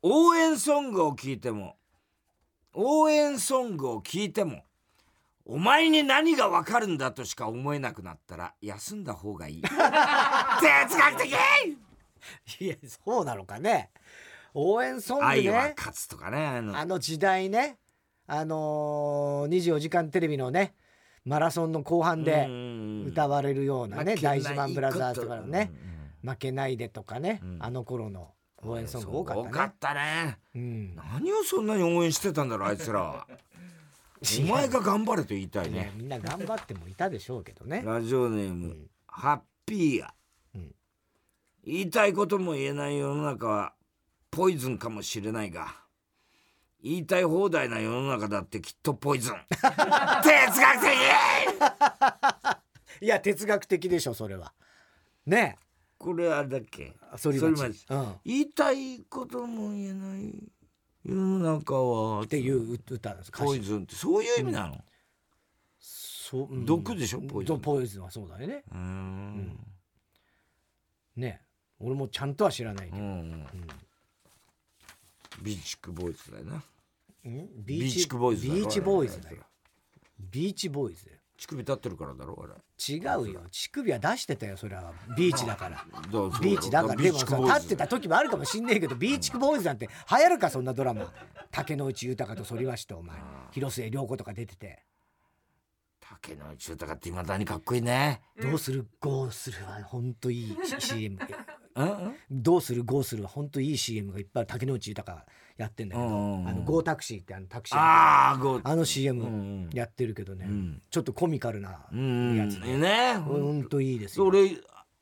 [0.03, 1.77] 応援ソングを聞いても
[2.73, 4.63] 応援ソングを聞いても
[5.45, 9.63] お前に何がわかるんだとしか思えなくなったら休んだ方がいい。
[9.67, 9.73] 哲
[10.97, 11.33] 学的！
[12.61, 13.91] いやそうなのかね。
[14.53, 16.79] 応援ソング愛はね勝つとかねあの。
[16.79, 17.79] あの時代ね。
[18.27, 20.75] あのー、24時間テレビのね
[21.25, 22.49] マラソンの後半で
[23.07, 25.29] 歌われるようなね、大事マンブラザーズと。
[25.29, 25.71] かのね。
[25.85, 25.91] うん
[26.23, 27.59] 「負けないで」とかね、うん。
[27.61, 29.67] あの頃の応援ソング多かったね。
[29.67, 30.39] ったね。
[30.55, 30.95] うん。
[30.95, 33.27] 何をそんなに応援してたんだろうあいつらは
[34.23, 35.93] お前が頑張れと言いたいね。
[35.97, 37.83] みんな頑張ってもいたでしょうけどね。
[37.85, 38.91] ラジオネーム、ん。
[39.07, 40.15] ハッピーや、
[40.55, 40.75] うん。
[41.65, 43.73] 言いたいことも言えない世の中は
[44.31, 45.75] ポイズンかもしれないが
[46.83, 49.35] 言いたい放題な世の中だってきっとポイズン。
[49.51, 50.91] 哲学的。
[53.03, 54.53] いや哲学的でしょそれは。
[55.27, 55.57] ね。
[55.99, 56.83] これあれだっけ？
[56.85, 57.57] え反反町。
[57.57, 60.53] 町うん、っ言いたいことも言えない
[61.05, 64.85] 世の中はていう歌ですポイズンってそういう意味なの？
[65.81, 66.67] そう、うん。
[66.67, 67.57] 毒でしょポイズン。
[67.57, 68.63] どポイズンはそうだよね。
[68.71, 69.59] うーん。
[71.17, 71.41] ね。
[71.43, 71.45] え
[71.81, 73.47] 俺もちゃんとは知らないけど、うん。
[75.43, 76.63] ビーチクボーイズだよな。
[77.25, 77.49] うん？
[77.65, 79.39] ビーチクボーイズビーチボーイズだよ。
[80.19, 82.95] ビーチボーイズだよ乳首立ってるからだろあれ。
[82.95, 83.41] 違うよ。
[83.51, 84.93] 乳首は出してたよそれは。
[85.17, 85.85] ビーチだから。
[86.43, 86.97] ビーチだから。
[86.97, 91.11] ビでもさ立ってた時もあるかもしんねえけどビーチクボーイズなんて流行るかそんなドラマ。
[91.51, 93.17] 竹野内豊と反町とお前。
[93.53, 94.85] 広末涼子とか出てて。
[96.01, 98.21] 竹野内豊っていまだにかっこいいね。
[98.41, 98.87] どうする？
[99.01, 101.19] ゴーするはほんといい CM
[101.77, 102.85] うんどうする？
[102.85, 105.25] ゴーするはほんといい CM がいっぱい竹野内豊
[105.63, 107.79] やってんだけどあうんのゴータクシーってあのタクシー。
[107.79, 109.71] ああごあのうんう CM ん。
[109.73, 110.83] やってるけどね、うん。
[110.91, 113.65] ちょっとコミカルなうんやつね、ねほん。
[113.65, 114.27] といいですよ。
[114.27, 114.57] 俺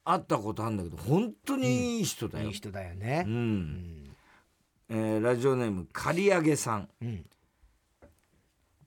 [0.05, 2.47] 会ったことあるんだけど本当にいい人だよ。
[2.47, 3.25] いい人だよね。
[3.27, 3.57] う、うん。
[3.61, 4.05] ん
[4.91, 6.89] えーラジオネーム刈り上げさん。
[7.03, 7.27] うん。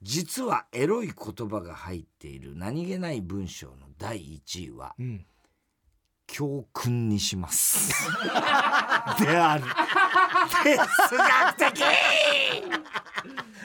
[0.02, 5.24] 実はエロい言葉が入っている何気ない文章の第1位はうん
[6.26, 7.92] 教訓にします。
[9.20, 9.64] である。
[10.62, 10.76] 哲
[11.16, 11.82] 学的。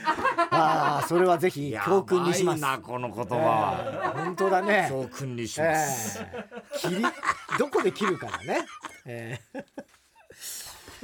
[0.51, 2.61] ああそれはぜひ教訓にします。
[2.61, 3.35] やばいなこの言葉。
[3.35, 4.87] は、本当だね。
[4.89, 6.77] 教訓にします、ええ。
[6.77, 7.05] 切り
[7.57, 8.65] どこで切るかだね。
[9.05, 9.65] ええ。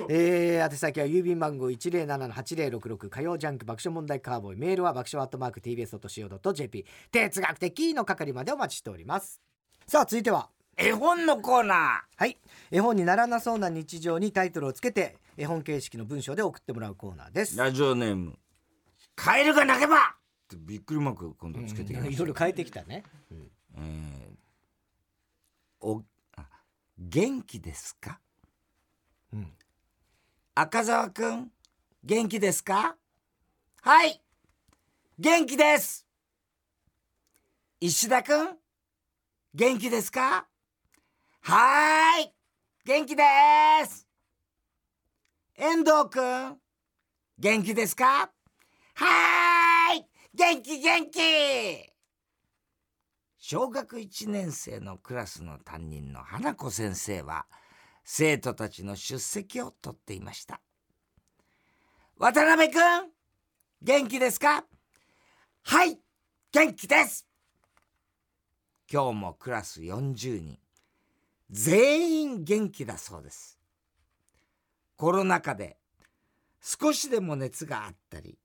[0.09, 4.57] えー、宛先は郵便番号107-8066火曜ジャンク爆笑問題カーボーイ。
[4.57, 9.39] メールは爆笑アットマーク TBS.CO.JP 哲学的の係までお待ちしております。
[9.87, 12.37] さあ続いては絵本のコーナはい。
[12.71, 17.55] 絵本にならなそうな日常にタイトルをつけて絵本形式の文章で送ってもらうコーナーです。
[17.55, 18.37] ーラジオネーム。
[19.15, 19.95] カエルが鳴けば！
[19.95, 19.99] っ
[20.49, 24.33] てびっくりマーク今度つけてきました、いろいろ変えてきたね、えー
[25.81, 26.01] お
[26.37, 26.45] あ
[26.97, 28.19] 元気ですか？
[29.33, 29.53] うん。
[30.55, 31.51] 赤澤くん
[32.03, 32.95] 元気ですか？
[33.81, 34.21] はい。
[35.19, 36.07] 元気です。
[37.81, 38.57] 石田くん
[39.53, 40.47] 元気ですか？
[41.45, 42.33] はーい。
[42.85, 43.23] 元気で
[43.85, 44.07] す。
[45.57, 46.57] 遠藤くん
[47.37, 48.31] 元気ですか？
[48.95, 50.05] はーい。
[50.33, 51.19] 元気元気。
[53.37, 57.45] 小学1年生のクラスの担任の花子先生は
[58.05, 60.61] 生徒たちの出席をとっていました。
[62.17, 62.79] 渡辺くん
[63.81, 64.63] 元気ですか？
[65.63, 65.99] はい。
[66.53, 67.27] 元気です。
[68.89, 70.62] 今日もクラス40人。
[71.53, 73.59] 全員元気だそうです。
[74.97, 75.77] コロナ禍で
[76.59, 78.39] 少しでも熱があったり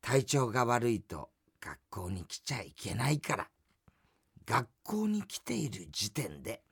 [0.00, 1.28] 体調が悪いと
[1.60, 3.48] 学校に来ちゃいけないから
[4.46, 6.62] 学校に来ている時点で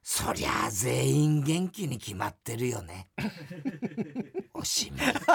[0.00, 3.08] そりゃあ全員元気に決まってるよね。
[4.52, 5.14] おしまい。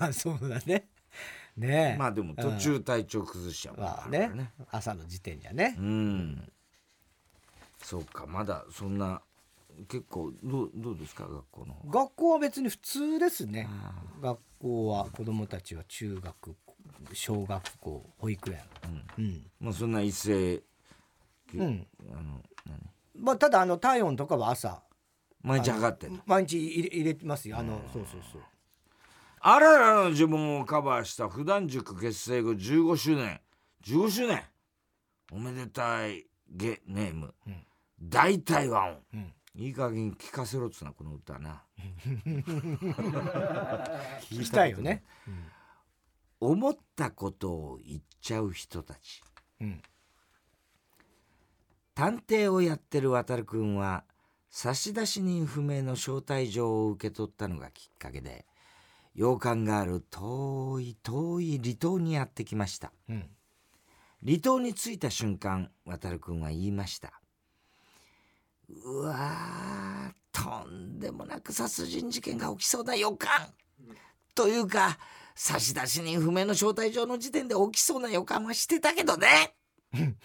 [0.00, 0.88] まあそうだね。
[1.56, 1.92] ね。
[1.94, 4.52] えまあでも途中体調崩しちゃうまあからね。
[4.72, 5.76] 朝の時点じゃね。
[5.78, 6.52] うん
[7.86, 9.22] そうかまだそんな
[9.88, 13.68] 結構どうどうですか学校の方学校は別に普通ですね。
[13.70, 16.56] あ学校は子供たちは中学
[17.12, 18.58] 小学校保育園。
[19.18, 20.62] うん、まあそんな一斉
[21.54, 21.86] うん。
[22.10, 22.90] あの何？
[23.14, 24.82] まあただあの体温とかは朝。
[25.42, 27.56] 毎日測って毎日入れ入れてますよ。
[27.56, 28.42] あのそうそうそう。
[29.38, 33.40] あららの自分をカバーした普段塾結成後15周年。
[33.84, 34.42] 15周年。
[35.30, 37.66] おめでたいゲネーム、うん
[38.00, 39.02] 大体和音。
[39.14, 39.32] うん。
[39.54, 41.62] いい加減聞かせろっつうなこの歌な。
[44.20, 45.02] 聞きたいよね。
[46.40, 49.22] 思ったことを言っちゃう人たち。
[49.60, 49.82] うん。
[51.94, 54.04] 探偵をやってる渡くんは
[54.50, 58.44] 差出人不明の招待状を受け取ったのがきっかけで
[59.14, 62.92] 洋館がある遠い遠い離島にやってきました。
[63.08, 63.30] うん。
[64.24, 67.20] 離島に着いた瞬間渡くんは言いました
[68.68, 73.30] うわーとんでもなく殺人事件が起きそうな予感。
[74.34, 74.98] というか
[75.34, 79.54] 差出人不明の招待状の時点で起きそうな予感はしてたけどね。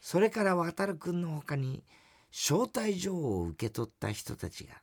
[0.00, 1.82] それから渡くんの他に
[2.30, 4.74] 招待状を受け取った人たちが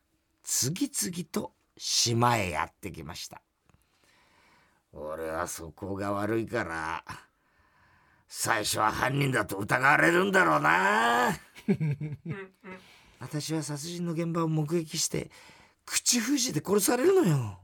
[0.44, 3.42] 次々と島へやってきました。
[4.92, 7.04] 俺はそこが悪いから
[8.36, 11.40] 最初は犯人だと疑われるんだろうな。
[13.22, 15.30] 私は殺人の現場を目撃して
[15.86, 17.60] 口封じで殺されるのよ。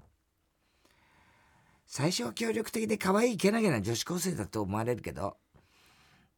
[1.88, 5.38] 最初は協力的で可愛いけなげな女子高生だと思われるけど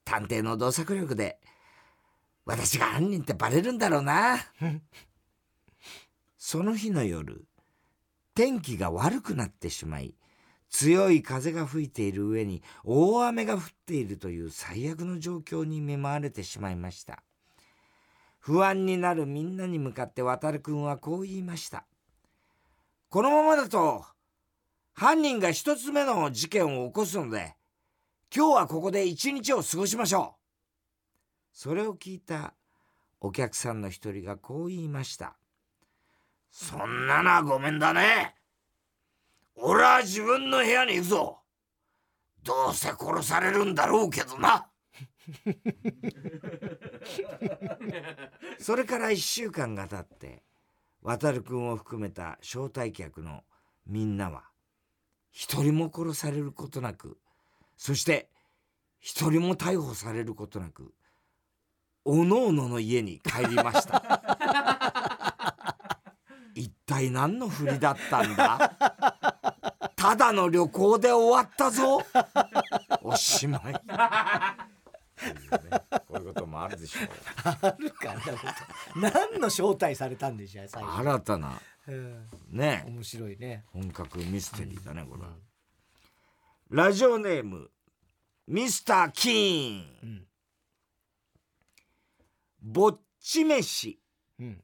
[0.05, 1.37] 探偵の洞察力で
[2.45, 4.39] 私が犯人ってバレるんだろうな。
[6.37, 7.45] その日の夜
[8.33, 10.15] 天気が悪くなってしまい
[10.71, 17.21] 強い風が吹いている上に大雨が降っているという最悪の状況に見舞われてしまいました。
[18.39, 21.85] 不安になるみんなに向かって渡るくんはこう言いました。
[23.09, 24.05] このままだと
[24.93, 27.55] 犯人が一つ目の事件を起こすので
[28.33, 30.41] 今日はここで一日を過ごしましょう。
[31.53, 32.53] それを聞いた
[33.19, 35.35] お客さんの一人がこう言いました。
[36.49, 38.40] そんなのはごめんだね。
[39.63, 41.37] 俺は自分の部屋に行くぞ。
[42.43, 44.67] どうせ殺されるんだろうけどな。
[48.59, 50.41] それから1週間が経って
[51.01, 53.43] 渡くんを含めた招待客の
[53.85, 54.49] みんなは
[55.29, 57.17] 一人も殺されることなく
[57.77, 58.29] そして
[58.99, 60.93] 一人も逮捕されることなく
[62.03, 64.21] おのおのの家に帰りました。
[66.55, 68.90] 一体何の振りだったんだ？
[70.11, 72.01] ただの旅行で終わったぞ。
[73.01, 73.61] おしまい。
[73.71, 73.79] こ
[76.09, 77.09] ういうこともあるでしょう。
[77.45, 78.21] あるかな
[79.13, 82.83] 何の招待されたんでしょう最初、新たなうん、ね。
[82.87, 83.63] 面白いね。
[83.71, 85.23] 本格ミステリーだねこれ。
[85.23, 85.29] は、
[86.69, 87.71] ラジオネーム
[88.47, 90.27] ミスター・キーン、うん。
[92.61, 93.97] ぼっち飯。
[94.41, 94.61] うん。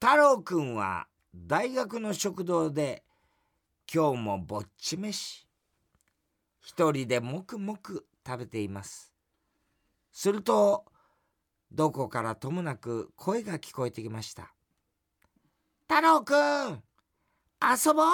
[0.00, 3.04] 太郎くんは大学の食堂で
[3.90, 5.48] 今日もぼっち飯。
[6.60, 9.14] 一人でもくもく食べています。
[10.12, 10.84] すると
[11.72, 14.52] どこからともなく声が聞こえてきました。
[15.88, 16.82] 太郎くん
[17.62, 18.06] 遊ぼう。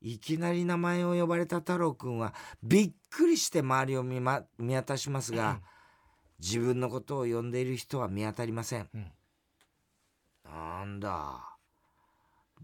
[0.00, 2.32] いきなり名前を呼ばれた太郎くんは
[2.62, 5.60] びっくりして周りを見,、ま、見渡しますが、
[6.38, 9.12] 自分のことを呼んでいる人は見当たりません、うん。
[10.44, 11.53] なんだ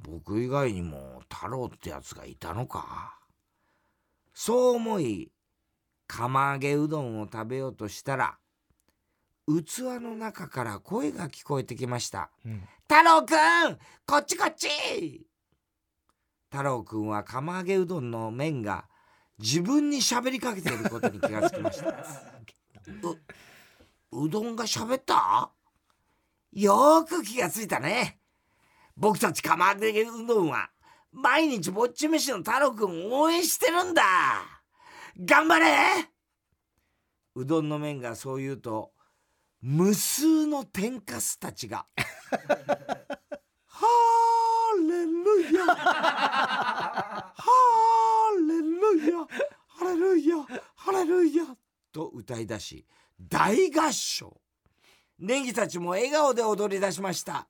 [0.03, 3.19] 僕以外にも太郎ってやつがいたのか？
[4.35, 5.31] そう思い
[6.07, 8.39] 釜揚げうどんを食べようとしたら
[9.47, 12.31] 器の中から声が聞こえてきました。
[12.45, 14.69] うん「太郎くんこっちこっち!」
[16.51, 18.89] 太郎くんは釜揚げうどんの麺が
[19.39, 21.91] 自分に喋りかけていることに気がつきました。
[24.13, 25.51] ううどんが喋った？
[26.53, 28.20] よーく気がついたね
[28.97, 30.71] 僕たち釜揚げうどんは
[31.13, 34.03] 毎日ぼっち飯の太郎くんを応援してるんだ。
[35.19, 35.67] 頑張れ！
[37.35, 38.93] うどんの麺がそう言うと
[39.61, 41.87] 無数の天かすたちが
[43.67, 45.65] 「ハーレルヤ！
[45.65, 49.27] ハーレルヤ！
[49.69, 50.37] ハレルヤ！
[50.75, 51.45] ハレルヤ」
[51.93, 52.87] と歌い出し
[53.21, 54.41] 大合唱。
[55.19, 57.47] ネギたちも笑顔で踊り出しました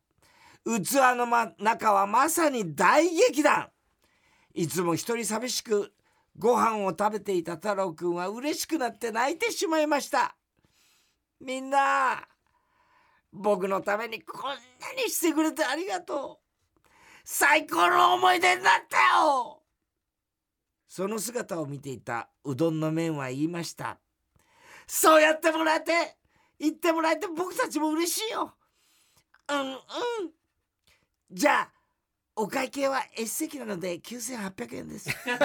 [0.64, 3.70] 器の、ま、中はまさに大劇団。
[4.54, 5.92] いつも一人寂しく
[6.36, 10.36] ご飯を食べていた太郎くんは嬉しくなって泣いてしまいました。
[11.40, 12.26] みんな
[13.32, 14.54] 僕のためにこんな
[15.02, 16.88] にしてくれてありがとう。
[17.24, 19.62] 最高の思い出になったよ。
[20.88, 23.98] その姿を見ていたうどんの麺は言いました。
[24.86, 26.16] そうやってもらえて
[26.58, 28.54] 言ってもらえて僕たちも嬉しいよ。
[29.48, 29.78] うんうん。
[31.30, 31.70] じゃあ
[32.36, 35.36] お会計は S 席なので9800円です太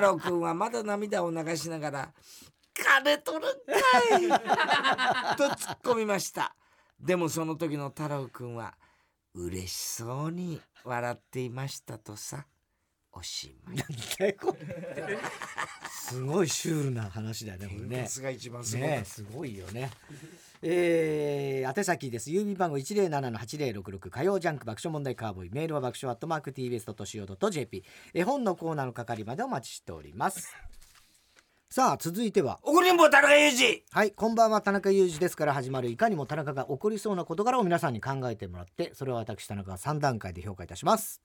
[0.00, 2.12] 郎くんはまだ涙を流しながら
[2.74, 6.54] 「金取るんかい!」と突っ込みました
[7.00, 8.74] でもその時の太郎くんは
[9.34, 12.46] 嬉しそうに笑っていましたとさ
[13.16, 14.36] おしまい
[15.90, 18.06] すごいシュールな話だよねこれね。
[18.08, 19.90] すごい、よね。
[20.62, 22.30] えー、宛先です。
[22.30, 25.50] 郵便番号107-8066火曜ジャンク爆笑問題カーボーイ。
[25.50, 30.54] メールは爆笑アットマーク TBS.CO.JP 絵本のコーナーの係までお待ちしております。
[31.70, 33.82] さあ続いては怒りんぼ田中裕二。
[33.90, 41.20] はいこんばんは田中裕二ですから始まるいかにも田中が起こりそうな事柄を皆さんに考えてもらってそれを私田中が3段階で評価いたします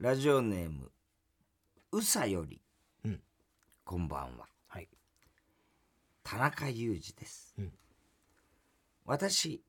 [0.00, 0.92] ラジオネーム
[1.90, 2.60] うさより、
[3.04, 3.20] うん。
[3.84, 4.46] こんばんは。
[4.68, 4.86] はい。
[6.22, 7.72] 田中裕二です、うん。
[9.04, 9.60] 私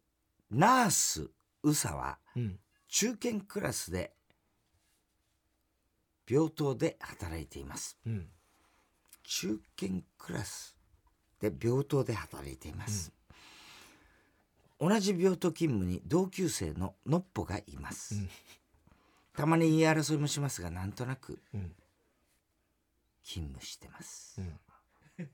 [0.52, 1.32] ナース
[1.64, 2.60] うさはうん。
[2.88, 4.12] 中堅クラスで
[6.30, 7.98] 病棟で働いています。
[8.06, 8.28] うん。
[9.24, 10.76] 中堅クラス
[11.42, 13.12] で病棟で働いています、
[14.80, 18.30] 同じ病棟勤務に同級生ののっぽがいます、うん
[19.40, 21.72] たまに言い争いもしますがなんとなくうん。
[23.24, 24.60] 勤務してます、うん。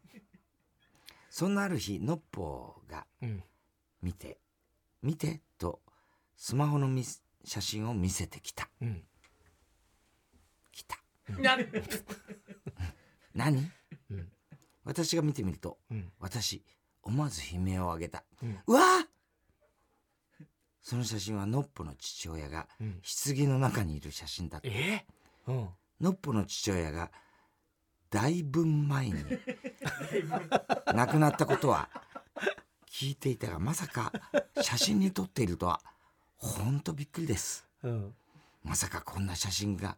[1.32, 3.44] そんなある日のっぽがうん。
[4.04, 4.40] 見て
[5.02, 5.82] 見てと
[6.38, 7.04] スマホのみ
[7.46, 8.70] 写真を見せてきた。
[8.80, 9.04] うん。
[10.72, 11.00] 来た。
[11.40, 11.58] な
[13.34, 13.72] 何、
[14.12, 14.32] うん。
[14.84, 16.14] 私が見てみるとうん。
[16.20, 16.64] 私
[17.02, 18.60] 思わず悲鳴を上げた、うん。
[18.68, 19.05] うわ
[20.86, 23.02] その写真はのっぽの父親がうん。
[23.02, 24.68] 棺の中にいる写真だった。
[24.68, 25.04] え
[25.48, 25.70] うん。
[26.00, 27.10] のっぽの父親が
[28.12, 29.16] だいぶ前に
[30.94, 31.90] 亡くなったことは
[32.88, 34.14] 聞いていたがまさか
[34.62, 35.82] 写真に撮っているとは
[36.38, 37.68] ほんとびっくりです。
[37.82, 38.14] うん。
[38.64, 39.98] まさかこんな写真が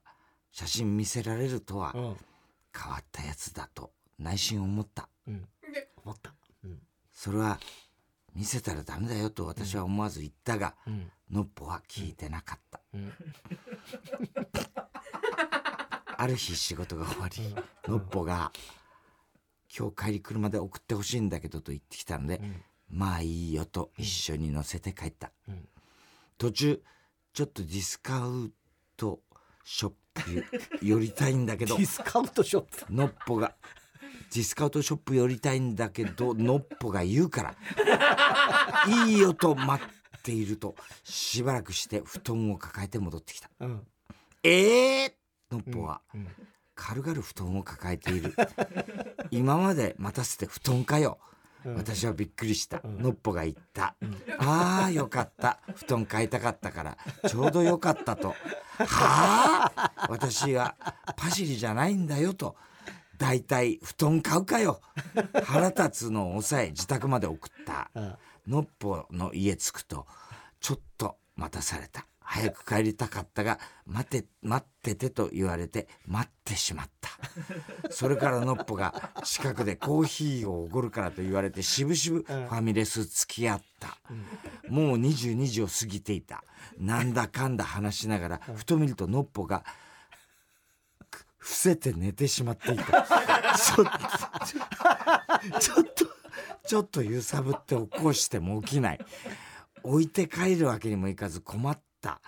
[0.53, 2.17] 写真見せられるとはうん。
[2.73, 5.09] 変わったやつだと内心思った。
[5.27, 5.49] うん。
[6.05, 6.33] 思った。
[6.63, 6.79] うん。
[7.11, 7.59] それは
[8.37, 13.11] 見せたらダメだよと私は思わず言ったが、うんのっぽは聞いてなかった、うん。
[16.15, 17.53] ある日仕事が終わり、
[17.91, 18.53] のっぽが
[19.77, 22.63] 「今日帰り車で送ってほしいんだけど」と言ってきたので、うん。
[22.87, 25.67] まあいいよと一緒に乗せて帰った、うん。
[26.37, 26.81] 途中
[27.33, 28.53] ちょっとディスカウ
[28.95, 29.21] ト
[29.65, 30.45] ショップ
[30.81, 32.93] 寄りたいんだけど ディスカウントショップ。
[32.93, 33.57] のっぽが
[34.33, 37.55] ディスカウントショップ寄りたいんだけどのっぽが言うから。
[39.07, 43.49] いいよと待っているとしばらくして布団を抱えて戻ってきた。
[43.59, 43.87] うん。
[44.43, 46.01] ええー、のっぽは。
[46.13, 46.27] うん
[46.77, 48.35] 軽々布団を抱えている。
[49.31, 51.17] 今まで待たせて布団かよ。
[51.65, 51.75] うん。
[51.75, 53.01] 私はびっくりした、ん。
[53.01, 53.95] のっぽが言った、
[54.37, 55.59] ああよかった。
[55.75, 56.97] 布団買いたかったから。
[57.27, 58.35] ちょうどよかったと。
[58.77, 60.07] はあ？
[60.07, 60.75] 私は
[61.17, 62.55] パシリじゃないんだよと
[63.17, 64.81] だいたい布団買うかよ。
[65.43, 67.89] 腹立つのを抑え自宅まで送った。
[67.95, 68.15] うん
[68.47, 70.07] のっぽの家着くと
[70.61, 72.07] ちょっと待たされた。
[72.19, 77.09] 早く帰りたかったが待て待っててと言われて待ってしまった。
[77.89, 83.97] それからのっぽが近くでコーヒーをおごるからと言われてしぶしぶファミレス付き合った、
[84.69, 86.43] もう22時を過ぎていた。
[86.77, 89.63] なんだかんだ話しながらふと見るとのっぽが
[91.47, 92.83] 伏せて寝てしまっていた。
[93.57, 96.05] ちょっとちょっと
[96.67, 98.99] ちょっと揺さぶって起こしても起きない。
[99.81, 102.21] 置いて帰るわけにもいかず困った。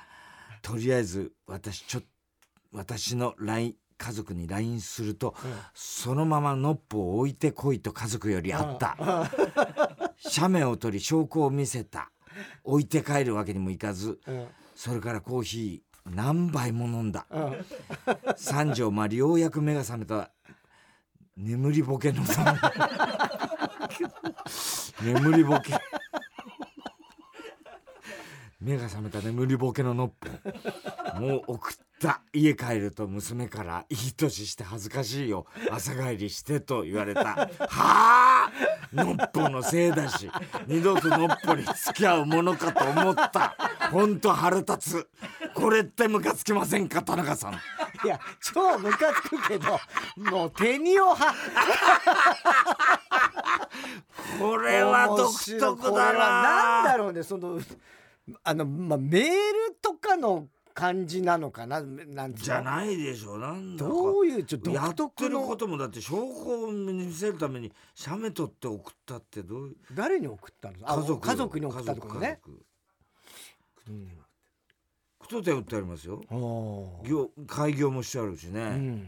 [0.62, 2.02] とりあえず私ちょ
[2.72, 5.36] 私の LINE 家族に LINE すると、
[5.74, 8.96] そのままのっぽを置いてこいと家族よりあった。
[10.16, 12.10] 写メを撮り証拠を見せた。
[12.64, 14.48] 置いて帰るわけにもいかずうん。
[14.76, 17.26] それからコーヒー何杯も飲んだ。
[17.30, 17.66] うん。
[18.36, 20.32] 三条まりようやく目が覚めた。
[21.38, 22.24] 眠りボケの。
[25.02, 25.74] 眠りボケ。
[28.60, 29.20] 目が覚めた。
[29.20, 31.20] 眠りボケののっぽ。
[31.20, 32.22] もう送った。
[32.34, 35.46] 家帰ると娘から「いい年して恥ずかしいよ。
[35.70, 37.24] 朝帰りして」と言われた。
[37.24, 38.52] はあ
[38.94, 40.30] のっぽのせいだし
[40.68, 43.56] 二度とのっぽに付き合うものかと思った。
[43.92, 45.08] ほんと腹立つ。
[45.54, 47.54] これってムカつきませんか田中さん。
[47.54, 49.80] いや超ムカつくけど
[50.18, 51.34] もう手にをは。
[54.40, 56.20] これは独特だな。
[56.42, 57.24] なんだろうね。
[57.24, 57.60] その
[58.44, 60.48] あの、まあ、メールとかの
[60.80, 61.82] 感じなのかな？
[61.82, 63.38] なんじゃないでしょ。
[63.38, 63.90] なんだか。
[63.90, 69.76] どういうちょっとや独ってることもだって証拠を見せるために写メ撮って送ったってどういう？
[69.94, 70.78] 誰に送ったの？
[70.84, 72.40] あ家族家族に送ったとね。
[72.46, 72.66] 家族
[73.90, 74.10] うん。
[75.22, 76.22] 太手打ってありますよ。
[77.04, 79.08] 業開業もしてあるしね、うん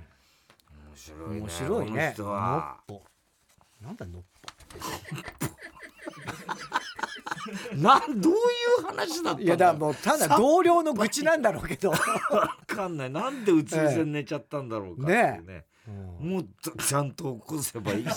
[0.92, 1.40] 面白いね。
[1.40, 1.92] 面白いね。
[1.92, 2.78] この人は。
[2.90, 4.24] のっぽなんだのっ
[7.76, 8.36] なんどうい
[8.82, 11.98] う話だったんぽいやだもうただ同僚の愚痴なんだろうけど、わ
[12.66, 13.10] かんない。
[13.10, 15.66] なんでうつ伏せに寝ちゃったんだろうかっていうね。
[15.88, 15.92] う
[16.26, 18.14] んもっとちゃんと起こせばいいじゃ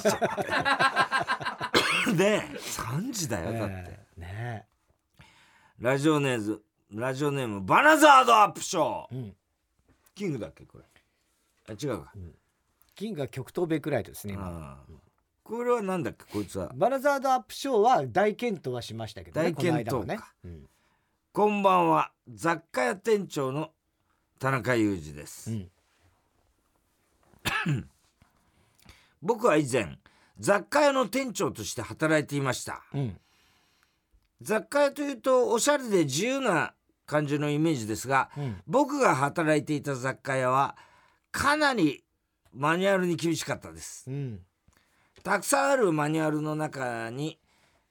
[2.13, 2.57] んねえ。
[2.59, 4.21] 3時だよだって、ええ。
[4.21, 4.67] ね
[5.81, 6.63] ラジオネーズ
[6.93, 9.07] ラジオネームバナザードアップショー。
[9.13, 9.37] え、うん、
[10.15, 10.85] キングだっけこれ。
[11.67, 12.13] あ違うか、
[12.95, 14.37] キングが極東ベイクライトですね
[15.45, 16.25] これはなんだっけ？
[16.33, 16.73] こいつは。
[16.75, 20.17] バナザードアップショーは大健闘はしましたけどね大健闘ね。
[20.17, 20.67] か、うん。
[21.33, 22.11] こんばんは。
[22.33, 23.71] 雑貨屋店長の
[24.39, 25.71] 田中裕二です、うん。
[29.21, 29.99] 僕は以前
[30.39, 32.83] 雑貨屋の店長として働いていました。
[32.95, 33.21] うん。
[34.41, 36.75] 雑貨屋というとおしゃれで自由な
[37.05, 38.63] 感じのイメージですがうん。
[38.67, 40.75] 僕が働いていた雑貨屋は
[41.31, 42.03] かなり
[42.55, 44.11] マニュアルに厳しかったです。
[44.11, 44.41] うん
[45.25, 47.41] たくさんあるマニュアルの中に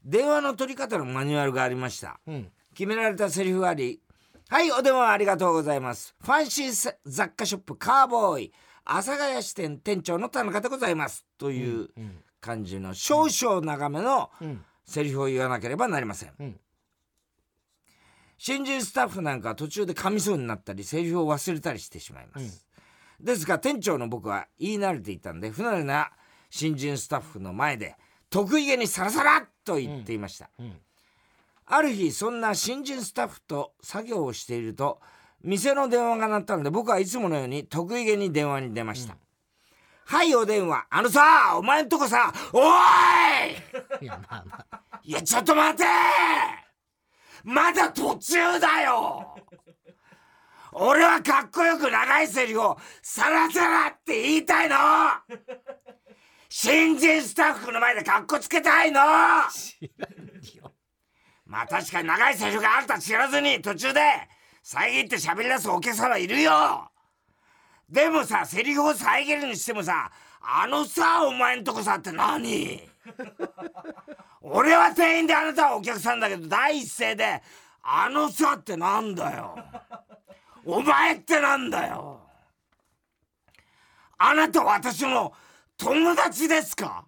[0.06, 2.20] 電話の取り方のマニュアルがありました。
[2.28, 2.52] うん。
[2.76, 4.02] 決められたセリフがあり
[4.50, 6.16] 「はいお電話ありがとうございます。
[6.22, 8.54] ファンシー雑貨ショップカーボーイ。
[8.86, 14.64] 阿佐ヶ谷支店店長の田中でございます」といううん感じの少々長めのうん。
[14.86, 16.34] セリフを言わなければなりません。
[16.40, 16.60] うん。
[18.38, 22.68] 新人スタッフなんかは途中で噛みそうになったりセリフを忘れたりしてしまいます、
[23.22, 26.12] ですが店長の僕は言い慣れていたんで不慣れな
[26.56, 27.96] 新人スタッフの前で
[28.30, 30.74] 得意げにサラサラっと言っていました、うん。
[31.66, 35.00] ある日そんな新人スタッフと作業をしていると
[35.44, 39.18] 店の電話が鳴ったので僕はいつものように得意げに電話に出ました、
[40.06, 40.86] はいお電話。
[40.92, 44.06] あのさお前んとこさおーい!
[44.06, 45.84] いやまあまあいやちょっと待て
[47.44, 49.36] まだ途中だよ
[50.72, 54.76] 俺はかっこよく長いセリフをサラサラって言いたいの
[56.56, 59.02] 新人スタッフの前でかっこつけたいの。
[59.52, 60.12] 知らん
[60.56, 60.72] よ
[61.48, 64.00] まあ確かに長いセリフがあるとは知らずに途中で
[64.62, 66.92] 遮って喋り出すお客様いるよ。
[67.90, 72.88] でもさセリフを遮るにしてもさあのさお前んとこさって何？
[74.40, 77.42] 俺は店員であなたはお客さんだけど第一声で
[77.82, 79.58] あのさってなんだよ。
[80.64, 82.22] お前ってなんだよ。
[84.20, 85.34] あなた私の
[85.84, 87.06] 友達ですか？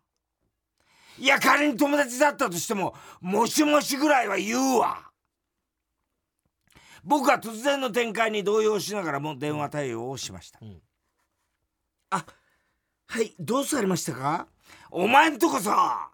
[1.17, 5.11] いや仮に友達だったとしてももしもしぐらいは言うわ。
[7.05, 10.81] 僕は突然の展開に動揺しながらも電話対応をしました、ん。
[12.09, 12.25] あ
[13.07, 14.47] はいどうされましたか？
[14.91, 16.09] お前んとこさ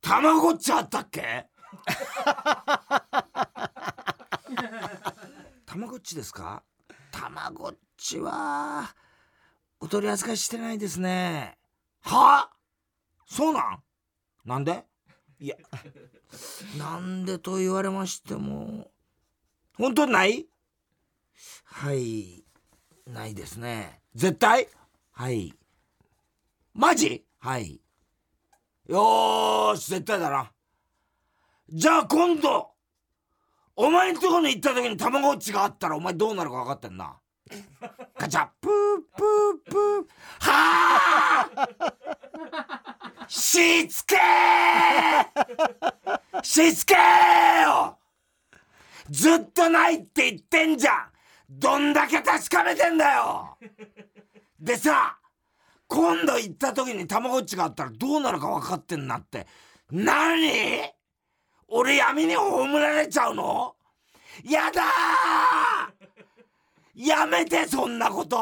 [0.00, 1.46] たまごっちあったっけ？
[5.66, 6.64] たまごっちですか？
[7.12, 8.92] たまごっちは
[9.82, 11.58] お取り扱いしてないですね。
[12.02, 12.48] は？
[13.26, 13.82] そうなん？
[14.44, 14.84] なんで？
[15.40, 15.56] いや。
[16.78, 18.92] なんでと言われましても。
[19.76, 20.46] 本当ない？
[21.64, 22.44] はい。
[23.08, 24.00] ないですね。
[24.14, 24.68] 絶対？
[25.10, 25.52] はい。
[26.74, 27.24] マジ？
[27.40, 27.80] はい。
[28.86, 30.52] よーし絶対だな。
[31.68, 32.70] じゃあ今度
[33.74, 37.16] お前んとこに行った時にたまごっちがあったらお前どうなるか分かってんな
[38.22, 38.70] ガチャプー
[39.16, 40.48] プープー。
[40.48, 43.26] はあ。
[43.26, 44.14] しつけ
[46.44, 47.98] しつけよ。
[49.10, 51.08] ずっとないって言ってんじゃん。
[51.50, 53.58] どんだけ確かめてんだよ。
[54.60, 55.18] でさ
[55.88, 59.48] 今度行った時にたまごっちがあったらどうなるか分かってんなって。
[59.90, 60.92] 何？
[61.66, 63.74] 俺闇に葬られちゃうの？
[64.44, 64.82] やだ
[66.94, 68.36] やめてそんなこと。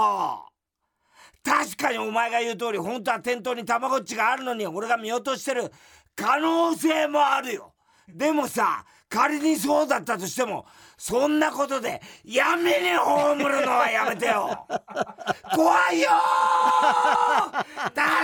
[1.42, 5.70] 確かにお前が言う通り本当は店頭にたまごっちがあるのに俺が見落としてる。
[6.16, 7.74] 可能性もあるよ。
[8.08, 10.66] でもさ仮にそうだったとしても
[10.98, 14.66] そんなことで闇に葬るのはやめてよ。
[15.54, 16.08] 怖いよ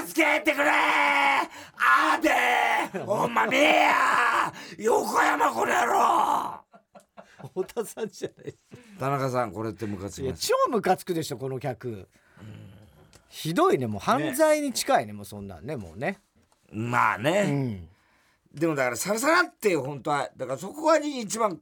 [0.04, 6.60] 助けてくれあでほんまみや横山この野郎。
[7.54, 10.48] 太田さんじゃないです田中さんこれってムカつきます？
[10.48, 12.08] 超ムカつくでしょこの客。
[13.28, 16.18] ひどいねもう犯罪に近いねもうそんなんねもうね。
[16.72, 17.88] うまあね、ん
[18.54, 21.60] でもだからサラサラって本当はだからそこが一番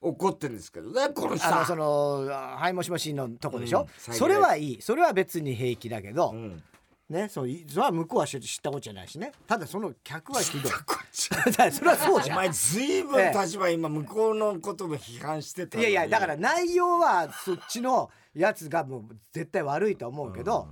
[0.00, 1.46] 怒ってるんですけどねこの人。
[1.46, 4.82] あのそのあはいもしもしのとこでしょ、うん最後それはいい。
[4.82, 6.62] それは別に平気だけど、うん
[7.08, 9.32] ねそういそれは向こうは知ったことじゃないしね。
[9.46, 10.72] ただその客はひどい。
[11.12, 11.34] そ
[11.84, 12.36] れはそうじゃん。
[12.36, 20.68] お前ずいぶん立場今向こうのことも批判してたいやいやだから内容はそっちのやつがもう絶対悪いと思うけど、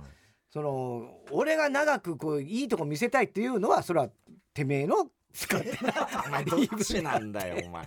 [0.49, 4.09] その俺が長くこういいとこ見せたいっていうのはそれは
[4.53, 5.77] てめえの使って。
[6.25, 7.85] お前どっちなんだよお前。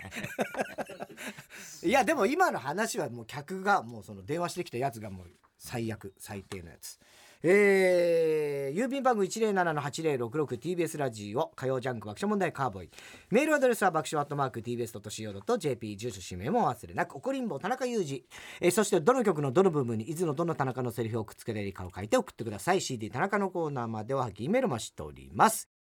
[1.82, 5.26] いやでも今の話はもう客がもうその電話してきたやつがもう
[5.58, 6.98] 最悪最低のやつ
[7.42, 12.90] えー、郵便番号 107-8066TBS ラジオ火曜ジャンク爆笑問題カーボイ。
[13.30, 18.24] メールアドレスは爆笑アットマーク TBS.CO.JP 住所氏名も忘れなく怒りんぼ田中裕二、
[18.60, 22.82] えーそしてどの曲のどの部分にいつのどの田中のセリフをくっつけられるかを書いて送ってください。
[22.82, 25.79] CD 田中のコーナーまでは銀メールもしております。